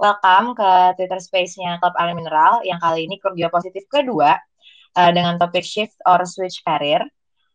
[0.00, 4.36] welcome ke Twitter Space-nya Club Air Mineral yang kali ini kerja positif kedua
[4.96, 7.02] uh, dengan topik shift or switch career.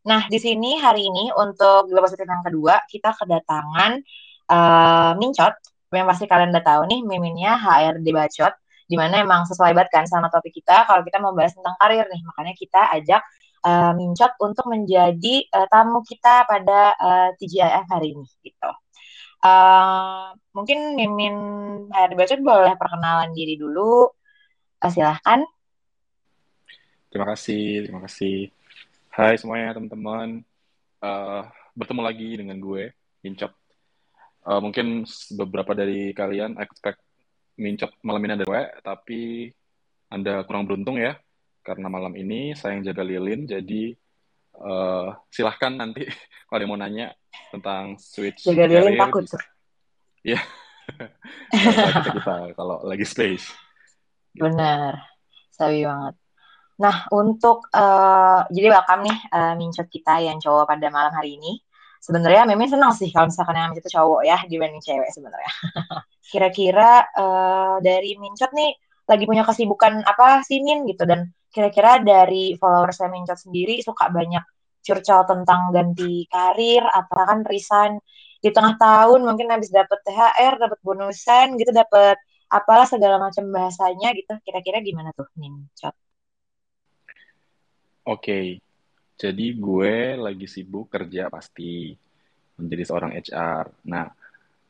[0.08, 4.00] Nah, di sini hari ini untuk Gila Positif yang kedua, kita kedatangan
[4.48, 5.52] uh, Mincot.
[5.92, 8.54] Yang pasti kalian udah tahu nih, miminnya HRD Bacot.
[8.88, 12.08] Di mana emang sesuai banget kan sama topik kita, kalau kita mau bahas tentang karir
[12.08, 12.24] nih.
[12.24, 13.22] Makanya kita ajak
[13.68, 18.72] uh, Mincot untuk menjadi uh, tamu kita pada uh, TGIF hari ini gitu.
[19.38, 21.38] Uh, mungkin Mimin
[21.94, 24.10] HRD Bacot boleh perkenalan diri dulu.
[24.82, 25.46] Uh, silahkan.
[27.08, 28.52] Terima kasih, terima kasih.
[29.14, 30.46] Hai semuanya teman-teman,
[31.02, 31.42] uh,
[31.74, 32.94] bertemu lagi dengan gue,
[33.26, 33.50] Mincok.
[34.46, 37.02] Uh, mungkin beberapa dari kalian expect
[37.58, 39.22] Mincok malam ini ada gue, tapi
[40.14, 41.18] Anda kurang beruntung ya,
[41.66, 43.98] karena malam ini saya yang jaga Lilin, jadi
[44.62, 46.06] uh, silahkan nanti
[46.48, 47.14] kalau ada mau nanya
[47.54, 49.26] tentang switch Jaga Lilin takut.
[50.26, 50.42] Iya,
[51.54, 53.54] kita, kita kalau lagi space.
[54.36, 55.02] Benar,
[55.54, 56.16] sabi banget.
[56.78, 61.58] Nah, untuk uh, jadi welcome nih uh, mincot kita yang cowok pada malam hari ini.
[61.98, 65.52] Sebenarnya memang senang sih kalau misalkan yang itu cowok ya dibanding cewek sebenarnya.
[66.32, 68.76] kira-kira uh, dari mincot nih
[69.08, 74.12] lagi punya kesibukan apa sih Min gitu dan kira-kira dari followers saya mincot sendiri suka
[74.12, 74.44] banyak
[74.88, 78.00] curcol tentang ganti karir atau kan resign
[78.40, 82.16] di tengah tahun mungkin habis dapat THR, dapat bonusan gitu, dapat
[82.48, 84.34] apalah segala macam bahasanya gitu.
[84.48, 85.92] Kira-kira gimana tuh mincot?
[88.08, 88.64] Oke,
[89.20, 91.92] jadi gue lagi sibuk kerja pasti
[92.56, 93.68] menjadi seorang HR.
[93.84, 94.08] Nah,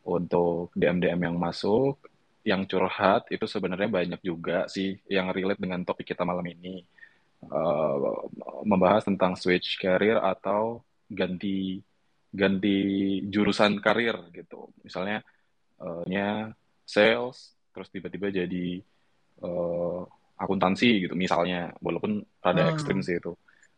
[0.07, 2.01] untuk DM-DM yang masuk,
[2.47, 6.81] yang curhat itu sebenarnya banyak juga sih yang relate dengan topik kita malam ini.
[7.37, 8.25] Uh,
[8.65, 11.79] membahas tentang switch career atau ganti
[12.33, 12.77] ganti
[13.29, 14.73] jurusan karir gitu.
[14.81, 15.21] Misalnya
[15.77, 18.81] uh, nya sales terus tiba-tiba jadi
[19.45, 20.01] uh,
[20.33, 21.77] akuntansi gitu misalnya.
[21.77, 22.73] Walaupun rada hmm.
[22.73, 23.37] ekstrim sih itu.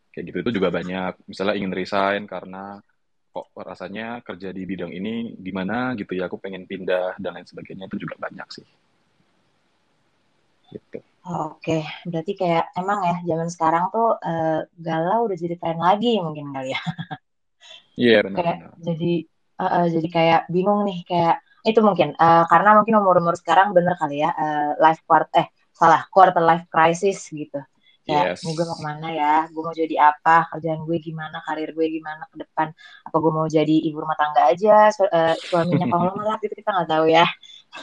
[0.10, 1.28] Kayak gitu itu juga banyak.
[1.28, 2.80] Misalnya ingin resign karena
[3.30, 7.92] kok rasanya kerja di bidang ini gimana gitu ya aku pengen pindah dan lain sebagainya
[7.92, 8.66] itu juga banyak sih.
[10.74, 11.00] Gitu
[11.30, 16.50] Oke, berarti kayak emang ya zaman sekarang tuh uh, galau udah jadi tren lagi mungkin
[16.50, 16.82] kali ya.
[18.00, 18.38] Iya yeah, benar.
[18.40, 19.14] Kayak jadi
[19.60, 23.76] uh, uh, jadi kayak bingung nih kayak itu mungkin uh, karena mungkin umur umur sekarang
[23.78, 27.62] bener kali ya uh, life part eh salah quarter life crisis gitu.
[28.10, 28.42] Ya yes.
[28.42, 29.36] gue mau ke mana ya?
[29.54, 30.50] Gue mau jadi apa?
[30.50, 31.46] Kerjaan gue gimana?
[31.46, 32.74] Karir gue gimana ke depan?
[33.06, 34.90] Apa gue mau jadi ibu rumah tangga aja?
[34.90, 37.30] Su uh, suaminya malah gitu kita nggak tahu ya.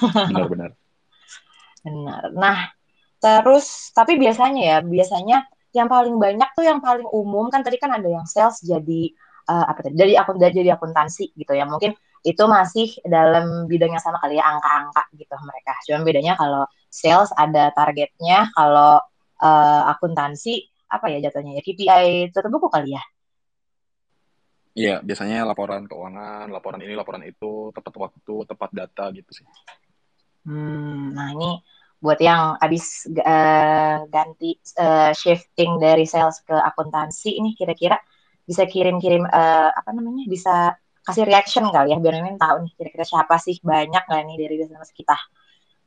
[0.03, 0.75] Benar-benar
[1.87, 2.27] benar.
[2.35, 2.75] Nah
[3.17, 7.93] terus tapi biasanya ya biasanya yang paling banyak tuh yang paling umum kan tadi kan
[7.93, 9.13] ada yang sales jadi
[9.51, 11.65] uh, apa tadi jadi akun jadi akuntansi gitu ya.
[11.69, 11.93] Mungkin
[12.27, 15.73] itu masih dalam bidang yang sama kali ya angka-angka gitu mereka.
[15.87, 18.99] Cuma bedanya kalau sales ada targetnya kalau
[19.45, 23.05] uh, akuntansi apa ya jatuhnya ya KPI tutup buku kali ya?
[24.77, 29.47] Iya, biasanya laporan keuangan, laporan ini, laporan itu, tepat waktu, tepat data gitu sih.
[30.45, 31.65] Hmm, nah ini
[31.97, 37.97] buat yang habis uh, ganti uh, shifting dari sales ke akuntansi ini kira-kira
[38.47, 40.77] bisa kirim-kirim uh, apa namanya bisa
[41.07, 44.55] kasih reaction kali ya biar Mimin tahu nih kira-kira siapa sih banyak nggak nih dari
[44.61, 45.17] bisnis kita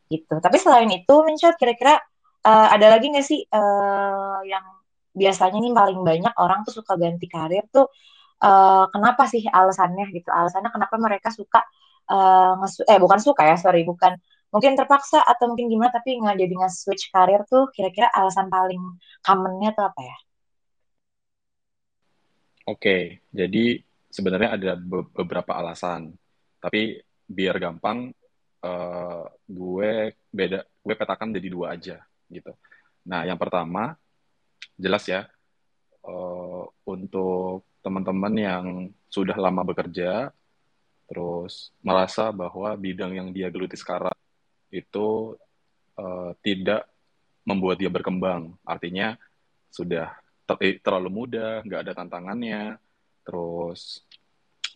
[0.09, 0.42] gitu.
[0.42, 2.02] Tapi selain itu, Mincot kira-kira
[2.44, 4.66] uh, ada lagi nggak sih uh, yang
[5.14, 7.90] biasanya nih paling banyak orang tuh suka ganti karir tuh
[8.41, 10.30] uh, kenapa sih alasannya gitu?
[10.34, 11.62] Alasannya kenapa mereka suka
[12.09, 12.58] uh,
[12.90, 14.18] eh bukan suka ya, sorry, bukan
[14.49, 18.81] mungkin terpaksa atau mungkin gimana tapi nggak jadi nge-switch karir tuh kira-kira alasan paling
[19.21, 20.17] commonnya tuh apa ya?
[22.69, 23.81] Oke, jadi
[24.13, 24.71] sebenarnya ada
[25.13, 26.13] beberapa alasan,
[26.61, 28.13] tapi biar gampang
[28.63, 32.51] uh, gue beda gue petakan jadi dua aja gitu
[33.05, 33.95] nah yang pertama
[34.75, 35.29] jelas ya
[36.03, 38.66] uh, untuk teman-teman yang
[39.07, 40.33] sudah lama bekerja
[41.09, 44.13] terus merasa bahwa bidang yang dia geluti sekarang
[44.69, 45.38] itu
[45.97, 46.85] uh, tidak
[47.46, 48.53] membuat dia berkembang.
[48.61, 49.17] Artinya
[49.70, 50.14] sudah
[50.46, 52.78] ter terlalu mudah nggak ada tantangannya.
[53.26, 54.05] Terus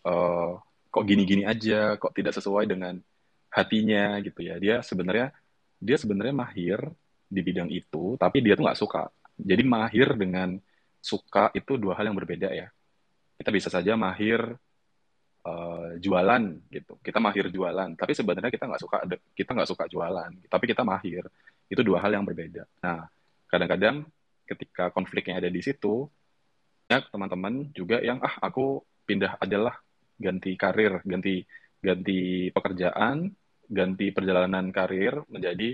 [0.05, 0.57] uh,
[0.93, 2.97] kok gini-gini aja kok tidak sesuai dengan
[3.53, 4.57] hatinya gitu ya.
[4.57, 5.33] Dia sebenarnya
[5.77, 6.79] dia sebenarnya mahir
[7.27, 9.09] di bidang itu tapi dia tuh nggak suka.
[9.33, 10.57] Jadi mahir dengan
[11.01, 12.69] suka itu dua hal yang berbeda ya.
[13.37, 14.55] Kita bisa saja mahir
[15.45, 16.99] uh, jualan gitu.
[17.03, 18.97] Kita mahir jualan tapi sebenarnya kita nggak suka
[19.35, 21.23] kita nggak suka jualan tapi kita mahir.
[21.67, 22.63] Itu dua hal yang berbeda.
[22.83, 23.07] Nah
[23.47, 24.07] kadang-kadang
[24.43, 26.07] ketika konfliknya ada di situ
[26.83, 29.73] banyak teman-teman juga yang ah aku pindah adalah
[30.19, 31.41] ganti karir ganti
[31.79, 33.33] ganti pekerjaan
[33.65, 35.73] ganti perjalanan karir menjadi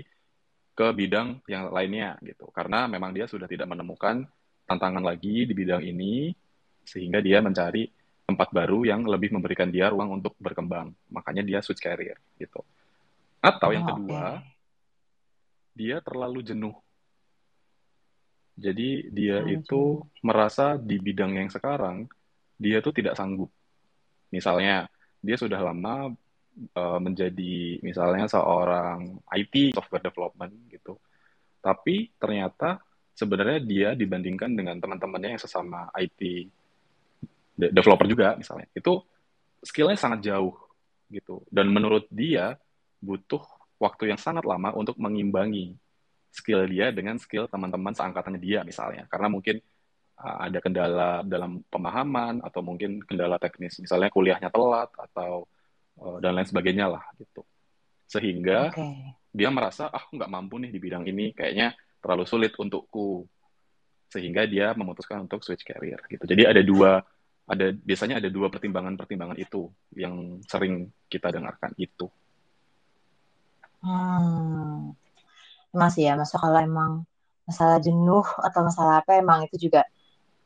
[0.72, 2.48] ke bidang yang lainnya gitu.
[2.56, 4.24] Karena memang dia sudah tidak menemukan
[4.64, 6.32] tantangan lagi di bidang ini
[6.86, 7.84] sehingga dia mencari
[8.30, 10.94] tempat baru yang lebih memberikan dia ruang untuk berkembang.
[11.10, 12.62] Makanya dia switch career gitu.
[13.42, 14.46] Atau yang Oh, kedua, oke.
[15.74, 16.76] dia terlalu jenuh.
[18.54, 19.82] Jadi dia Terlalu itu
[20.22, 22.06] merasa di bidang yang sekarang
[22.60, 23.48] dia tuh tidak sanggup.
[24.30, 24.86] Misalnya
[25.18, 26.12] dia sudah lama
[26.76, 31.00] uh, menjadi misalnya seorang IT software development gitu.
[31.64, 32.80] Tapi ternyata
[33.16, 36.20] sebenarnya dia dibandingkan dengan teman-temannya yang sesama IT
[37.68, 39.04] developer juga misalnya, itu
[39.60, 40.56] skillnya sangat jauh
[41.12, 41.44] gitu.
[41.52, 42.56] Dan menurut dia
[43.02, 43.44] butuh
[43.80, 45.76] waktu yang sangat lama untuk mengimbangi
[46.30, 49.04] skill dia dengan skill teman-teman seangkatannya dia misalnya.
[49.10, 49.58] Karena mungkin
[50.20, 55.44] uh, ada kendala dalam pemahaman atau mungkin kendala teknis, misalnya kuliahnya telat atau
[55.98, 57.42] uh, dan lain sebagainya lah gitu.
[58.06, 58.86] Sehingga Oke.
[59.34, 63.26] dia merasa ah nggak mampu nih di bidang ini, kayaknya terlalu sulit untukku.
[64.10, 66.26] Sehingga dia memutuskan untuk switch career gitu.
[66.26, 66.98] Jadi ada dua
[67.50, 69.66] ada biasanya ada dua pertimbangan-pertimbangan itu
[69.98, 72.06] yang sering kita dengarkan itu.
[73.82, 74.94] Hmm.
[75.74, 77.02] Emang sih ya, masuk kalau emang
[77.46, 79.82] masalah jenuh atau masalah apa emang itu juga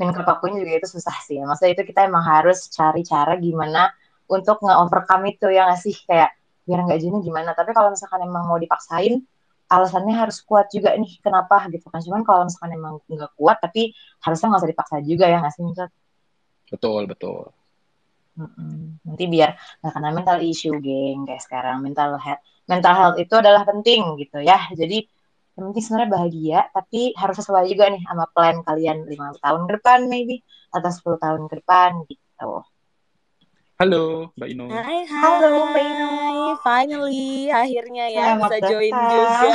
[0.01, 1.45] dan kepakunya juga itu susah sih ya.
[1.45, 3.93] Maksudnya itu kita emang harus cari cara gimana
[4.25, 6.33] untuk nge-overcome itu ya nggak sih kayak
[6.65, 7.53] biar nggak jenuh gimana.
[7.53, 9.21] Tapi kalau misalkan emang mau dipaksain,
[9.69, 12.01] alasannya harus kuat juga nih kenapa gitu kan.
[12.01, 13.93] Cuman kalau misalkan emang nggak kuat tapi
[14.25, 15.89] harusnya nggak usah dipaksa juga ya nggak sih Misal?
[16.75, 17.55] Betul, betul.
[18.35, 18.99] Mm-mm.
[19.07, 23.63] Nanti biar nggak kena mental issue geng kayak sekarang mental health mental health itu adalah
[23.71, 24.59] penting gitu ya.
[24.81, 25.07] Jadi
[25.55, 29.73] yang penting sebenarnya bahagia, tapi harus sesuai juga nih sama plan kalian 5 tahun ke
[29.79, 30.43] depan maybe
[30.75, 32.51] atau 10 tahun ke depan gitu.
[33.79, 34.67] Halo, Mbak Ino.
[34.71, 35.23] Hai, hai.
[35.23, 36.11] Halo, Mbak Ino.
[36.67, 39.11] Finally, akhirnya ya Selamat bisa join datang.
[39.15, 39.51] juga.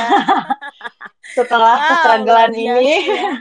[1.35, 2.63] Setelah Wow, ini.
[3.11, 3.31] ya.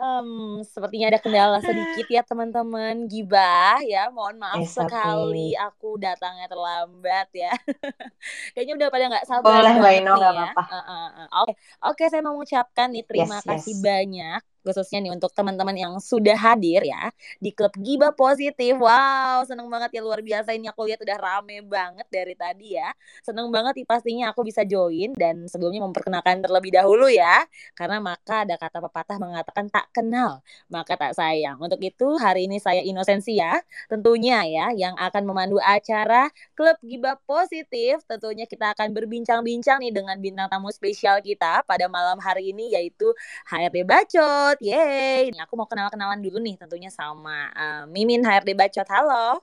[0.00, 0.28] Em,
[0.64, 4.88] sepertinya ada kendala sedikit ya teman-teman Gibah ya mohon maaf It's okay.
[4.88, 7.52] sekali aku datangnya terlambat ya
[8.56, 10.62] kayaknya udah pada nggak sabar Boleh Mbak Ino, nggak ya apa-apa.
[10.72, 11.26] Eh, eh, eh.
[11.36, 11.52] oke
[11.84, 13.82] oke saya mau mengucapkan nih terima Yes, kasih yes.
[13.88, 19.66] banyak khususnya nih untuk teman-teman yang sudah hadir ya di klub Gibah Positif wow seneng
[19.68, 22.92] banget ya luar biasa ini aku lihat udah rame banget dari tadi ya
[23.24, 27.44] seneng banget nih pastinya aku bisa join dan sebelumnya memperkenalkan terlebih dahulu ya
[27.76, 30.40] karena maka ada kata pepatah mengatakan tak kenal
[30.70, 31.58] maka tak sayang.
[31.58, 33.60] Untuk itu hari ini saya Inosensia
[33.90, 38.02] tentunya ya yang akan memandu acara Klub Gibah Positif.
[38.06, 43.10] Tentunya kita akan berbincang-bincang nih dengan bintang tamu spesial kita pada malam hari ini yaitu
[43.50, 44.49] HRD Bacot.
[44.58, 45.30] Yeay.
[45.30, 48.88] Ini aku mau kenal-kenalan dulu nih tentunya sama uh, Mimin HRD Bacot.
[48.90, 49.38] Halo.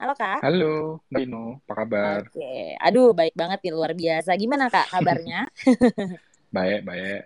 [0.00, 0.40] Halo Kak.
[0.40, 1.60] Halo, Mbak Ino.
[1.64, 2.20] Apa kabar?
[2.28, 2.76] Oke.
[2.80, 4.32] Aduh, baik banget nih luar biasa.
[4.36, 5.48] Gimana Kak kabarnya?
[6.56, 7.22] Baik, baik.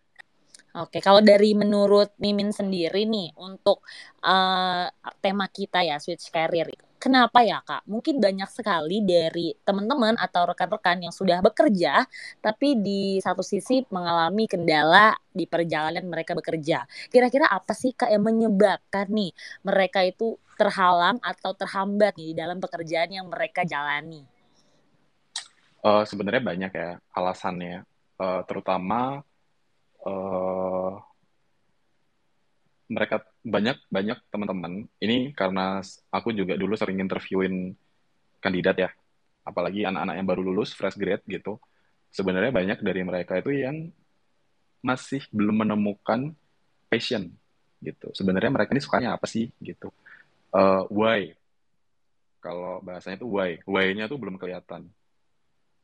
[0.71, 3.83] Oke, kalau dari menurut Mimin sendiri nih untuk
[4.23, 4.87] uh,
[5.19, 7.89] tema kita ya switch career, kenapa ya kak?
[7.89, 12.05] Mungkin banyak sekali dari teman-teman atau rekan-rekan yang sudah bekerja,
[12.45, 16.85] tapi di satu sisi mengalami kendala di perjalanan mereka bekerja.
[17.09, 19.33] Kira-kira apa sih kak yang menyebabkan nih
[19.65, 24.21] mereka itu terhalang atau terhambat di dalam pekerjaan yang mereka jalani?
[25.81, 27.89] Uh, Sebenarnya banyak ya alasannya,
[28.21, 29.25] uh, terutama
[30.05, 30.93] uh,
[32.93, 34.73] mereka banyak banyak teman-teman.
[35.01, 35.81] Ini karena
[36.13, 37.73] aku juga dulu sering interviewin
[38.41, 38.91] kandidat ya.
[39.45, 41.57] Apalagi anak-anak yang baru lulus fresh grade gitu.
[42.11, 43.89] Sebenarnya banyak dari mereka itu yang
[44.85, 46.33] masih belum menemukan
[46.91, 47.33] passion
[47.81, 48.13] gitu.
[48.13, 49.93] Sebenarnya mereka ini sukanya apa sih gitu.
[50.53, 51.33] Uh, why?
[52.41, 53.61] Kalau bahasanya itu why?
[53.65, 54.89] Why-nya tuh belum kelihatan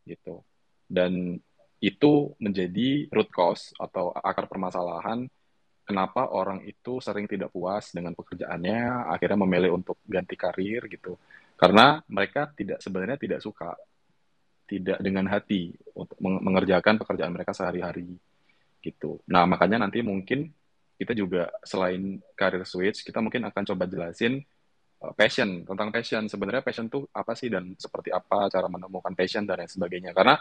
[0.08, 0.44] gitu.
[0.88, 1.40] Dan
[1.80, 5.28] itu menjadi root cause atau akar permasalahan
[5.86, 11.14] kenapa orang itu sering tidak puas dengan pekerjaannya, akhirnya memilih untuk ganti karir gitu.
[11.54, 13.72] Karena mereka tidak sebenarnya tidak suka,
[14.66, 18.18] tidak dengan hati untuk mengerjakan pekerjaan mereka sehari-hari
[18.82, 19.22] gitu.
[19.30, 20.50] Nah, makanya nanti mungkin
[20.98, 24.42] kita juga selain karir switch, kita mungkin akan coba jelasin
[25.00, 26.26] uh, passion, tentang passion.
[26.26, 30.10] Sebenarnya passion tuh apa sih dan seperti apa cara menemukan passion dan lain sebagainya.
[30.16, 30.34] Karena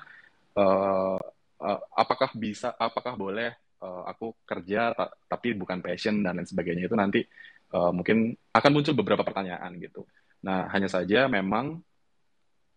[0.58, 1.20] uh,
[1.62, 6.88] uh, apakah bisa, apakah boleh uh, aku kerja ta tapi bukan passion dan lain sebagainya
[6.88, 7.20] itu nanti
[7.76, 10.06] uh, mungkin akan muncul beberapa pertanyaan gitu.
[10.46, 11.82] Nah, hanya saja memang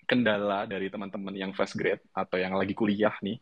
[0.09, 3.37] kendala dari teman-teman yang fresh grade atau yang lagi kuliah nih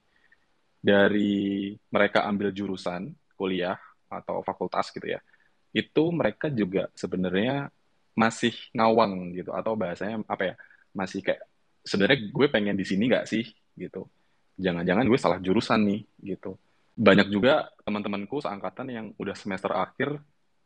[0.83, 3.79] dari mereka ambil jurusan kuliah
[4.11, 5.23] atau fakultas gitu ya.
[5.71, 7.71] Itu mereka juga sebenarnya
[8.17, 10.55] masih ngawang gitu atau bahasanya apa ya?
[10.91, 11.47] Masih kayak
[11.87, 13.47] sebenarnya gue pengen di sini nggak sih
[13.79, 14.11] gitu
[14.59, 16.01] jangan-jangan gue salah jurusan nih
[16.35, 16.59] gitu
[16.97, 20.17] banyak juga teman-temanku seangkatan yang udah semester akhir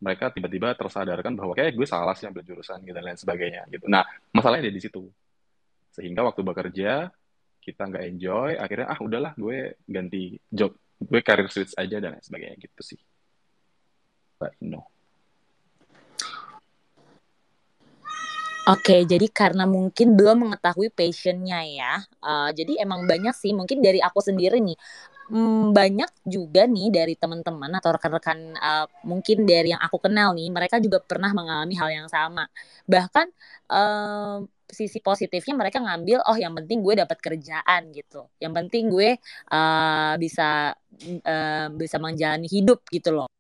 [0.01, 3.85] mereka tiba-tiba tersadarkan bahwa kayak gue salah sih ambil jurusan gitu dan lain sebagainya gitu.
[3.91, 5.11] Nah masalahnya di situ.
[5.91, 7.11] Sehingga waktu bekerja
[7.61, 12.25] kita nggak enjoy akhirnya ah udahlah gue ganti job gue career switch aja dan lain
[12.25, 13.01] sebagainya gitu sih.
[14.41, 14.89] But no.
[18.69, 21.95] Oke, jadi karena mungkin belum mengetahui passionnya ya.
[22.23, 24.79] Uh, jadi emang banyak sih, mungkin dari aku sendiri nih,
[25.31, 30.51] hmm, banyak juga nih dari teman-teman atau rekan-rekan uh, mungkin dari yang aku kenal nih,
[30.51, 32.51] mereka juga pernah mengalami hal yang sama.
[32.91, 33.27] Bahkan
[33.71, 39.19] uh, sisi positifnya mereka ngambil, oh yang penting gue dapat kerjaan gitu, yang penting gue
[39.51, 40.75] uh, bisa
[41.27, 43.31] uh, bisa menjalani hidup gitu loh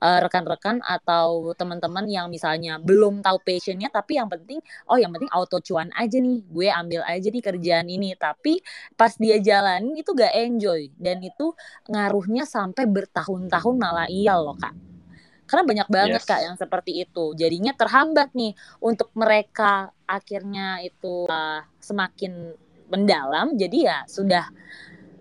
[0.00, 4.58] uh, rekan-rekan atau teman-teman yang misalnya belum tahu passionnya tapi yang penting
[4.90, 8.16] oh yang penting auto cuan aja nih gue ambil aja nih kerjaan ini.
[8.18, 8.58] Tapi
[8.98, 11.52] pas dia jalanin itu gak enjoy dan itu
[11.90, 14.74] ngaruhnya sampai bertahun-tahun malah iya loh kak.
[15.44, 16.28] Karena banyak banget yes.
[16.28, 17.36] kak yang seperti itu.
[17.36, 22.56] Jadinya terhambat nih untuk mereka akhirnya itu uh, semakin
[22.88, 23.52] mendalam.
[23.52, 24.48] Jadi ya sudah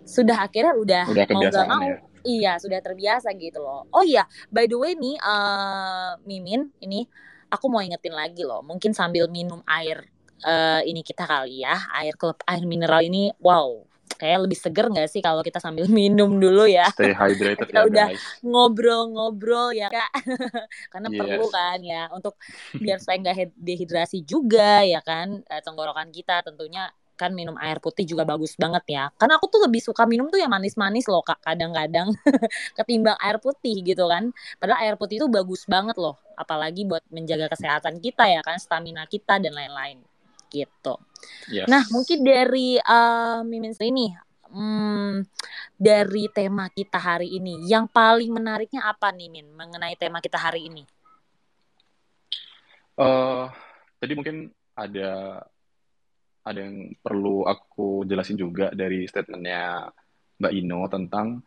[0.04, 3.84] sudah akhirnya udah, udah mau gak mau ya Iya, sudah terbiasa gitu loh.
[3.92, 7.04] Oh iya, by the way nih, uh, Mimin, ini
[7.52, 8.64] aku mau ingetin lagi loh.
[8.64, 10.08] Mungkin sambil minum air
[10.48, 13.84] uh, ini kita kali ya, air klub air mineral ini, wow,
[14.16, 16.88] kayak lebih seger nggak sih kalau kita sambil minum dulu ya?
[16.96, 18.08] Stay hydrated kita ya udah
[18.40, 20.12] ngobrol-ngobrol ya kak,
[20.96, 21.18] karena yes.
[21.20, 22.40] perlu kan ya untuk
[22.80, 28.04] biar supaya nggak dehidrasi juga ya kan, eh, tenggorokan kita tentunya kan minum air putih
[28.04, 29.04] juga bagus banget ya.
[29.16, 32.12] Karena aku tuh lebih suka minum tuh yang manis-manis loh kak kadang-kadang
[32.78, 34.34] ketimbang air putih gitu kan.
[34.58, 36.18] Padahal air putih itu bagus banget loh.
[36.34, 40.02] Apalagi buat menjaga kesehatan kita ya kan, stamina kita dan lain-lain
[40.54, 40.96] gitu.
[41.50, 41.66] Yes.
[41.66, 44.14] Nah mungkin dari uh, Mimin ini
[44.54, 45.26] hmm,
[45.76, 50.70] dari tema kita hari ini, yang paling menariknya apa nih Min mengenai tema kita hari
[50.70, 50.86] ini?
[52.94, 53.50] Uh,
[53.98, 55.42] tadi mungkin ada
[56.44, 59.88] ada yang perlu aku jelasin juga dari statementnya
[60.40, 61.40] Mbak Ino tentang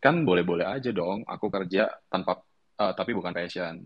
[0.00, 2.36] kan boleh-boleh aja dong aku kerja tanpa
[2.76, 3.80] uh, tapi bukan passion.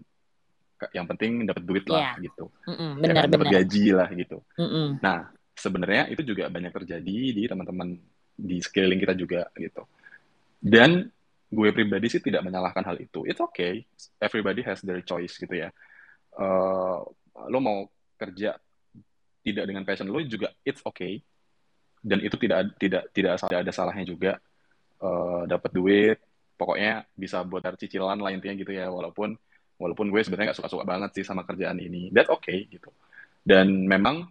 [0.95, 2.23] Yang penting dapat duit lah yeah.
[2.23, 2.45] gitu.
[2.67, 4.39] Mm benar, ya kan, dapat gaji lah gitu.
[4.59, 4.89] Mm-mm.
[5.03, 7.99] nah sebenarnya itu juga banyak terjadi di teman-teman
[8.39, 9.83] di sekeliling kita juga gitu.
[10.59, 11.11] Dan
[11.49, 13.27] gue pribadi sih tidak menyalahkan hal itu.
[13.27, 13.87] It's okay.
[14.23, 15.71] Everybody has their choice gitu ya.
[16.35, 17.03] Uh,
[17.51, 17.87] lo mau
[18.19, 18.59] kerja
[19.53, 21.21] tidak dengan passion lo juga it's okay.
[21.99, 24.33] Dan itu tidak tidak tidak, tidak ada salahnya juga.
[24.99, 26.19] Uh, dapat duit
[26.59, 29.39] pokoknya bisa buat cicilan lah intinya gitu ya walaupun
[29.79, 32.11] walaupun gue sebenarnya gak suka-suka banget sih sama kerjaan ini.
[32.11, 32.91] That's okay gitu.
[33.47, 34.27] Dan memang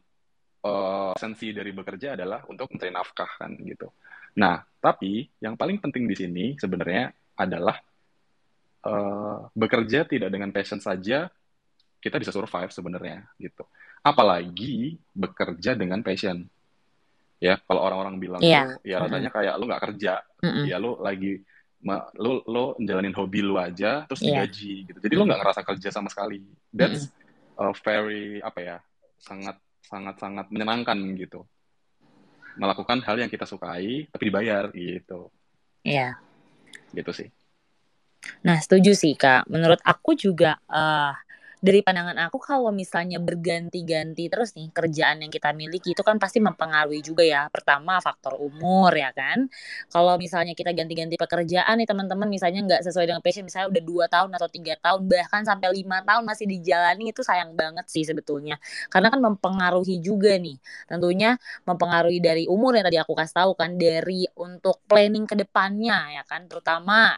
[0.68, 3.88] uh, esensi dari bekerja adalah untuk mencari nafkah kan gitu.
[4.36, 7.80] Nah tapi yang paling penting di sini sebenarnya adalah
[8.84, 11.32] uh, bekerja tidak dengan passion saja
[11.98, 13.66] kita bisa survive sebenarnya gitu
[14.08, 16.48] apalagi bekerja dengan passion
[17.38, 18.66] ya kalau orang-orang bilang yeah.
[18.66, 20.66] tuh ya rasanya kayak lu nggak kerja mm -hmm.
[20.66, 21.34] ya lu lagi
[22.18, 24.42] lu lu jalanin hobi lu aja terus yeah.
[24.42, 26.42] digaji gitu jadi lu nggak ngerasa kerja sama sekali
[26.74, 27.74] that's mm -hmm.
[27.86, 28.78] very apa ya
[29.22, 31.46] sangat sangat sangat menyenangkan gitu
[32.58, 35.30] melakukan hal yang kita sukai tapi dibayar gitu
[35.86, 36.98] iya yeah.
[36.98, 37.30] gitu sih
[38.42, 41.14] nah setuju sih kak menurut aku juga uh,
[41.58, 46.38] dari pandangan aku kalau misalnya berganti-ganti terus nih kerjaan yang kita miliki itu kan pasti
[46.38, 47.50] mempengaruhi juga ya.
[47.50, 49.50] Pertama faktor umur ya kan.
[49.90, 54.06] Kalau misalnya kita ganti-ganti pekerjaan nih teman-teman misalnya nggak sesuai dengan passion misalnya udah dua
[54.06, 58.62] tahun atau tiga tahun bahkan sampai lima tahun masih dijalani itu sayang banget sih sebetulnya.
[58.94, 60.62] Karena kan mempengaruhi juga nih.
[60.86, 61.36] Tentunya
[61.66, 66.24] mempengaruhi dari umur yang tadi aku kasih tahu kan dari untuk planning ke depannya ya
[66.30, 67.18] kan terutama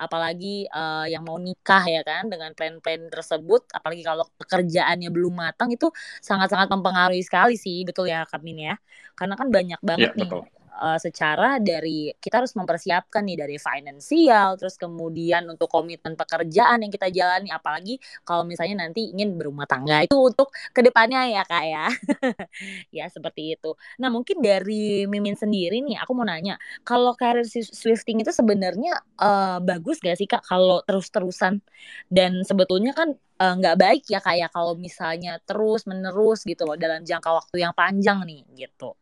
[0.00, 5.68] apalagi uh, yang mau nikah ya kan dengan plan-plan tersebut apalagi kalau pekerjaannya belum matang
[5.76, 5.92] itu
[6.24, 8.74] sangat-sangat mempengaruhi sekali sih betul ya Kamin ya.
[9.18, 13.56] Karena kan banyak banget ya, nih betul uh, secara dari kita harus mempersiapkan nih dari
[13.56, 17.96] finansial terus kemudian untuk komitmen pekerjaan yang kita jalani apalagi
[18.26, 20.02] kalau misalnya nanti ingin berumah tangga.
[20.04, 21.86] Itu untuk ke depannya ya kak ya.
[22.90, 23.76] Ya seperti itu.
[24.02, 29.62] Nah mungkin dari Mimin sendiri nih aku mau nanya kalau karir swifting itu sebenarnya uh,
[29.62, 31.62] bagus gak sih kak kalau terus-terusan?
[32.10, 36.64] Dan sebetulnya kan eh, nggak uh, baik ya kayak ya, kalau misalnya terus menerus gitu
[36.68, 38.96] loh dalam jangka waktu yang panjang nih gitu.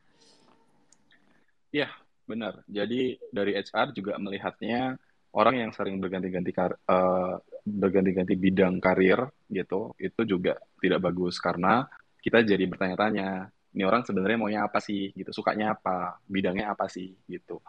[1.68, 1.88] Iya,
[2.24, 2.64] benar.
[2.64, 4.96] Jadi dari HR juga melihatnya
[5.36, 6.52] orang yang sering berganti-ganti
[6.88, 11.84] uh, berganti-ganti bidang karir gitu, itu juga tidak bagus karena
[12.24, 15.12] kita jadi bertanya-tanya, ini orang sebenarnya maunya apa sih?
[15.12, 15.30] gitu.
[15.30, 16.18] Sukanya apa?
[16.24, 17.12] Bidangnya apa sih?
[17.28, 17.60] gitu.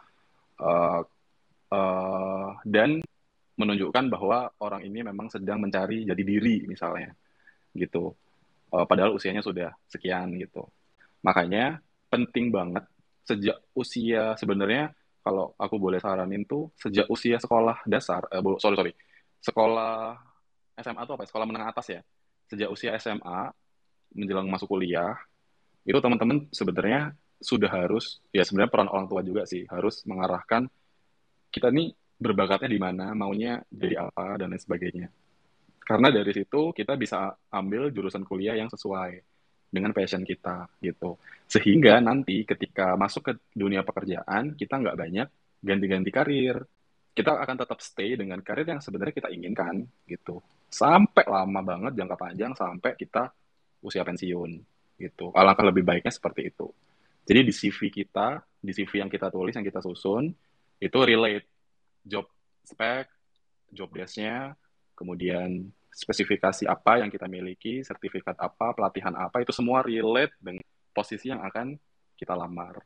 [0.60, 1.04] Uh,
[1.72, 3.00] uh, dan
[3.56, 7.12] menunjukkan bahwa orang ini memang sedang mencari jadi diri misalnya
[7.76, 8.16] gitu.
[8.72, 10.64] Uh, padahal usianya sudah sekian gitu.
[11.20, 12.88] Makanya penting banget
[13.26, 18.92] sejak usia sebenarnya kalau aku boleh saranin tuh sejak usia sekolah dasar eh, sorry sorry
[19.40, 20.16] sekolah
[20.80, 22.00] SMA atau apa sekolah menengah atas ya.
[22.48, 23.52] Sejak usia SMA
[24.16, 25.14] menjelang masuk kuliah
[25.86, 30.68] itu teman-teman sebenarnya sudah harus ya sebenarnya peran orang tua juga sih harus mengarahkan
[31.48, 35.08] kita nih berbakatnya di mana maunya jadi apa dan lain sebagainya.
[35.80, 39.24] Karena dari situ kita bisa ambil jurusan kuliah yang sesuai
[39.70, 41.16] dengan passion kita gitu.
[41.46, 45.28] Sehingga nanti ketika masuk ke dunia pekerjaan kita nggak banyak
[45.62, 46.58] ganti-ganti karir.
[47.10, 50.38] Kita akan tetap stay dengan karir yang sebenarnya kita inginkan gitu.
[50.70, 53.30] Sampai lama banget jangka panjang sampai kita
[53.82, 54.50] usia pensiun
[55.00, 55.34] gitu.
[55.34, 56.70] Alangkah lebih baiknya seperti itu.
[57.26, 60.30] Jadi di CV kita, di CV yang kita tulis, yang kita susun,
[60.80, 61.46] itu relate
[62.06, 62.26] job
[62.64, 63.10] spec,
[63.70, 64.54] job desk-nya,
[64.96, 70.62] kemudian spesifikasi apa yang kita miliki, sertifikat apa, pelatihan apa, itu semua relate dengan
[70.94, 71.74] posisi yang akan
[72.14, 72.78] kita lamar.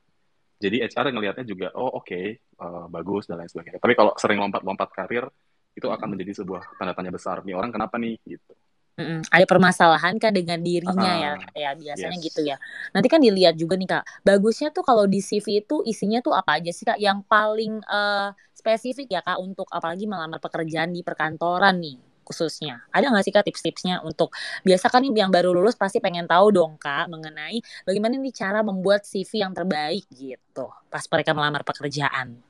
[0.59, 3.83] Jadi HR ngelihatnya juga, oh oke, okay, uh, eh, bagus, dan lain sebagainya.
[3.83, 5.29] Tapi kalau sering lompat-lompat karir,
[5.75, 7.43] itu akan menjadi sebuah tanda tanya besar.
[7.43, 8.17] Nih orang kenapa nih?
[8.25, 8.55] gitu.
[8.95, 9.27] Mm-mm.
[9.27, 12.27] Ada permasalahan kan dengan dirinya uh, ya, ya biasanya yes.
[12.31, 12.57] gitu ya.
[12.95, 16.63] Nanti kan dilihat juga nih kak, bagusnya tuh kalau di CV itu isinya tuh apa
[16.63, 17.03] aja sih kak?
[17.03, 22.83] Yang paling uh, spesifik ya kak untuk apalagi melamar pekerjaan di perkantoran nih khususnya?
[22.91, 24.33] Ada nggak sih kak tips-tipsnya untuk
[24.65, 29.05] biasa kan yang baru lulus pasti pengen tahu dong kak mengenai bagaimana nih cara membuat
[29.05, 32.41] CV yang terbaik gitu pas mereka melamar pekerjaan?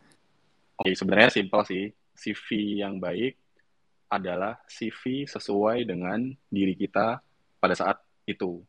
[0.79, 3.35] Oke sebenarnya simpel sih CV yang baik
[4.09, 7.19] adalah CV sesuai dengan diri kita
[7.59, 7.99] pada saat
[8.31, 8.63] itu.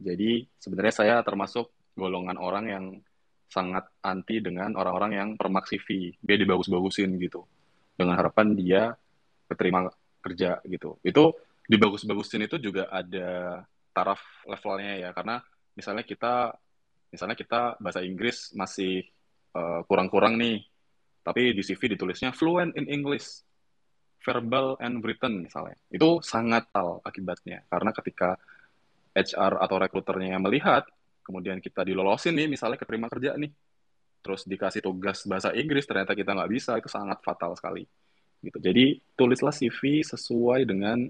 [0.00, 2.84] Jadi sebenarnya saya termasuk golongan orang yang
[3.50, 6.14] sangat anti dengan orang-orang yang permak CV.
[6.22, 7.44] Dia dibagus-bagusin gitu.
[7.98, 8.94] Dengan harapan dia
[9.50, 9.90] keterima
[10.20, 11.00] kerja gitu.
[11.02, 15.42] Itu dibagus-bagusin itu juga ada taraf levelnya ya karena
[15.74, 16.54] misalnya kita
[17.10, 19.06] misalnya kita bahasa Inggris masih
[19.50, 20.62] kurang kurang-kurang nih
[21.26, 23.42] tapi di CV ditulisnya fluent in English
[24.22, 28.38] verbal and written misalnya itu sangat tal akibatnya karena ketika
[29.10, 30.86] HR atau rekruternya melihat
[31.26, 33.50] kemudian kita dilolosin nih misalnya keterima kerja nih
[34.22, 37.88] terus dikasih tugas bahasa Inggris ternyata kita nggak bisa itu sangat fatal sekali
[38.40, 38.58] gitu.
[38.60, 41.08] Jadi tulislah CV sesuai dengan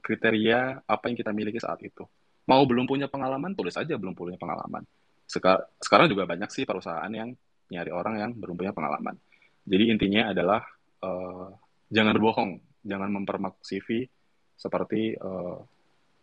[0.00, 2.04] kriteria apa yang kita miliki saat itu.
[2.46, 4.86] Mau belum punya pengalaman, tulis aja belum punya pengalaman.
[5.26, 7.34] Sekar sekarang juga banyak sih perusahaan yang
[7.72, 9.18] nyari orang yang belum punya pengalaman.
[9.66, 10.62] Jadi intinya adalah
[11.02, 11.50] uh,
[11.90, 14.06] jangan berbohong, jangan mempermak CV
[14.54, 15.58] seperti uh,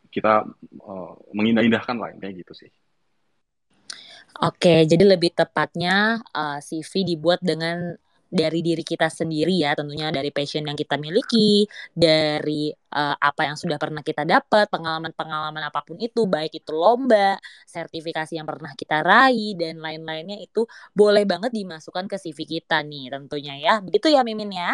[0.08, 0.48] kita
[0.80, 2.72] uh, mengindah-indahkan lah kayak gitu sih.
[4.42, 7.94] Oke, jadi lebih tepatnya uh, CV dibuat dengan
[8.34, 13.54] dari diri kita sendiri ya tentunya dari passion yang kita miliki dari uh, apa yang
[13.54, 17.38] sudah pernah kita dapat pengalaman-pengalaman apa pun itu baik itu lomba
[17.70, 20.66] sertifikasi yang pernah kita raih dan lain-lainnya itu
[20.98, 24.74] boleh banget dimasukkan ke CV kita nih tentunya ya begitu ya Mimin ya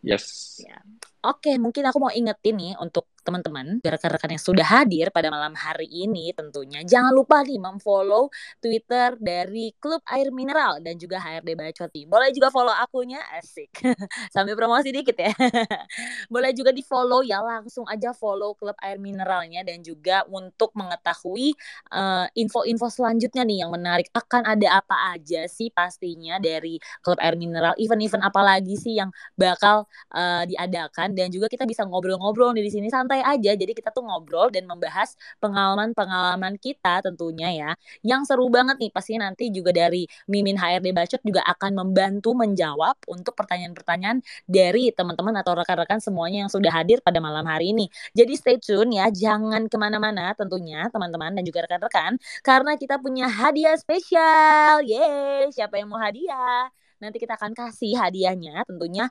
[0.00, 0.56] Yes.
[0.64, 0.80] Ya.
[1.20, 5.86] Oke, mungkin aku mau ingetin nih untuk teman-teman, rekan-rekan yang sudah hadir pada malam hari
[5.86, 12.02] ini tentunya jangan lupa nih memfollow Twitter dari Klub Air Mineral dan juga HRD Bacoti.
[12.08, 13.82] Boleh juga follow akunnya asik.
[14.34, 15.32] Sambil promosi dikit ya.
[16.34, 21.52] Boleh juga di-follow ya langsung aja follow Klub Air Mineralnya dan juga untuk mengetahui
[21.92, 27.34] uh, info-info selanjutnya nih yang menarik akan ada apa aja sih pastinya dari Klub Air
[27.36, 32.70] Mineral, event-event apa lagi sih yang bakal uh, diadakan dan juga kita bisa ngobrol-ngobrol di
[32.70, 33.50] sini santai aja.
[33.58, 37.70] Jadi kita tuh ngobrol dan membahas pengalaman-pengalaman kita tentunya ya.
[38.06, 42.94] Yang seru banget nih pastinya nanti juga dari Mimin HRD Bacot juga akan membantu menjawab
[43.10, 47.90] untuk pertanyaan-pertanyaan dari teman-teman atau rekan-rekan semuanya yang sudah hadir pada malam hari ini.
[48.14, 53.26] Jadi stay tune ya, jangan ke mana-mana tentunya teman-teman dan juga rekan-rekan karena kita punya
[53.26, 54.84] hadiah spesial.
[54.86, 56.70] Yeay, siapa yang mau hadiah?
[57.00, 59.08] Nanti kita akan kasih hadiahnya tentunya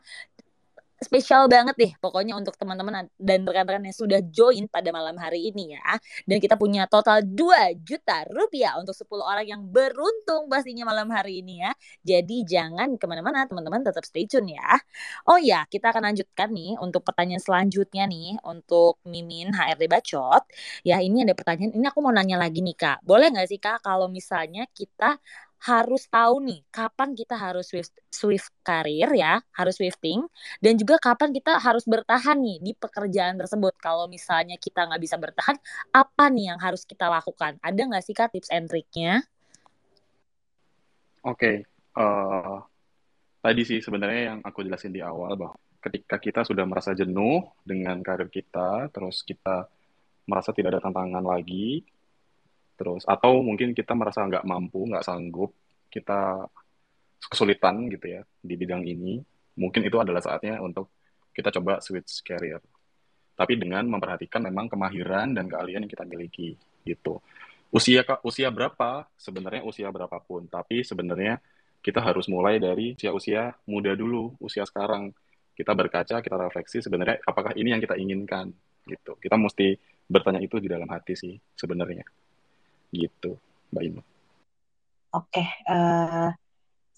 [0.99, 5.75] spesial banget deh pokoknya untuk teman-teman dan rekan-rekan yang sudah join pada malam hari ini
[5.75, 5.97] ya.
[6.27, 11.41] Dan kita punya total 2 juta rupiah untuk 10 orang yang beruntung pastinya malam hari
[11.41, 11.71] ini ya.
[12.03, 14.79] Jadi jangan ke mana-mana teman-teman tetap stay tune ya.
[15.27, 20.43] Oh ya kita akan lanjutkan nih untuk pertanyaan selanjutnya nih untuk Mimin HRD Bacot.
[20.83, 22.97] Ya ini ada pertanyaan, ini aku mau nanya lagi nih kak.
[23.07, 25.17] Boleh nggak sih kak kalau misalnya kita
[25.59, 30.23] harus tahu nih kapan kita harus swift, swift karir ya, harus swifting
[30.63, 33.75] dan juga kapan kita harus bertahan nih di pekerjaan tersebut.
[33.79, 35.59] Kalau misalnya kita nggak bisa bertahan,
[35.91, 37.59] apa nih yang harus kita lakukan?
[37.59, 39.23] Ada nggak sih kak tips and triknya?
[41.27, 41.55] Oke, okay.
[41.99, 42.57] uh, eh,
[43.43, 47.99] tadi sih sebenarnya yang aku jelasin di awal bahwa ketika kita sudah merasa jenuh dengan
[47.99, 49.67] karir kita, terus kita
[50.27, 51.83] merasa tidak ada tantangan lagi,
[52.79, 55.51] terus atau mungkin kita merasa nggak mampu nggak sanggup
[55.91, 56.47] kita
[57.27, 59.19] kesulitan gitu ya di bidang ini
[59.59, 60.87] mungkin itu adalah saatnya untuk
[61.35, 62.63] kita coba switch career.
[63.35, 66.55] Tapi dengan memperhatikan memang kemahiran dan keahlian yang kita miliki
[66.87, 67.19] gitu.
[67.71, 69.07] Usia usia berapa?
[69.19, 71.43] Sebenarnya usia berapapun tapi sebenarnya
[71.79, 75.11] kita harus mulai dari usia usia muda dulu usia sekarang.
[75.55, 78.51] Kita berkaca kita refleksi sebenarnya apakah ini yang kita inginkan
[78.87, 79.19] gitu.
[79.19, 79.75] Kita mesti
[80.07, 82.03] bertanya itu di dalam hati sih sebenarnya
[82.93, 83.37] gitu
[83.73, 84.03] Mbak Ima.
[85.09, 86.29] Oke, uh,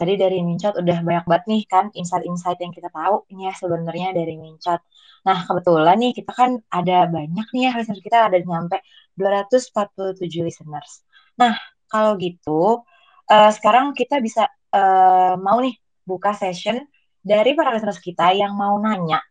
[0.02, 4.34] tadi dari Mincot udah banyak banget nih kan insight-insight yang kita tahu ya sebenarnya dari
[4.34, 4.82] Mincot.
[5.22, 8.82] Nah kebetulan nih kita kan ada banyak nih ya listener kita ada nyampe
[9.14, 11.06] 247 listeners.
[11.38, 11.54] Nah
[11.86, 12.82] kalau gitu
[13.30, 16.82] uh, sekarang kita bisa uh, mau nih buka session
[17.22, 19.22] dari para listeners kita yang mau nanya,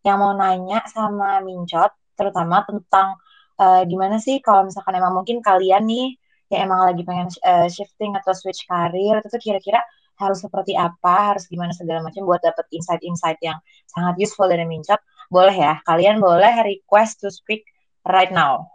[0.00, 3.20] yang mau nanya sama Mincot terutama tentang
[3.58, 6.16] uh, gimana sih kalau misalkan emang mungkin kalian nih
[6.52, 9.80] yang emang lagi pengen uh, shifting atau switch karir itu tuh kira-kira
[10.14, 13.58] harus seperti apa, harus gimana segala macam buat dapet insight-insight yang
[13.90, 17.66] sangat useful dari Mincot, boleh ya, kalian boleh request to speak
[18.06, 18.70] right now.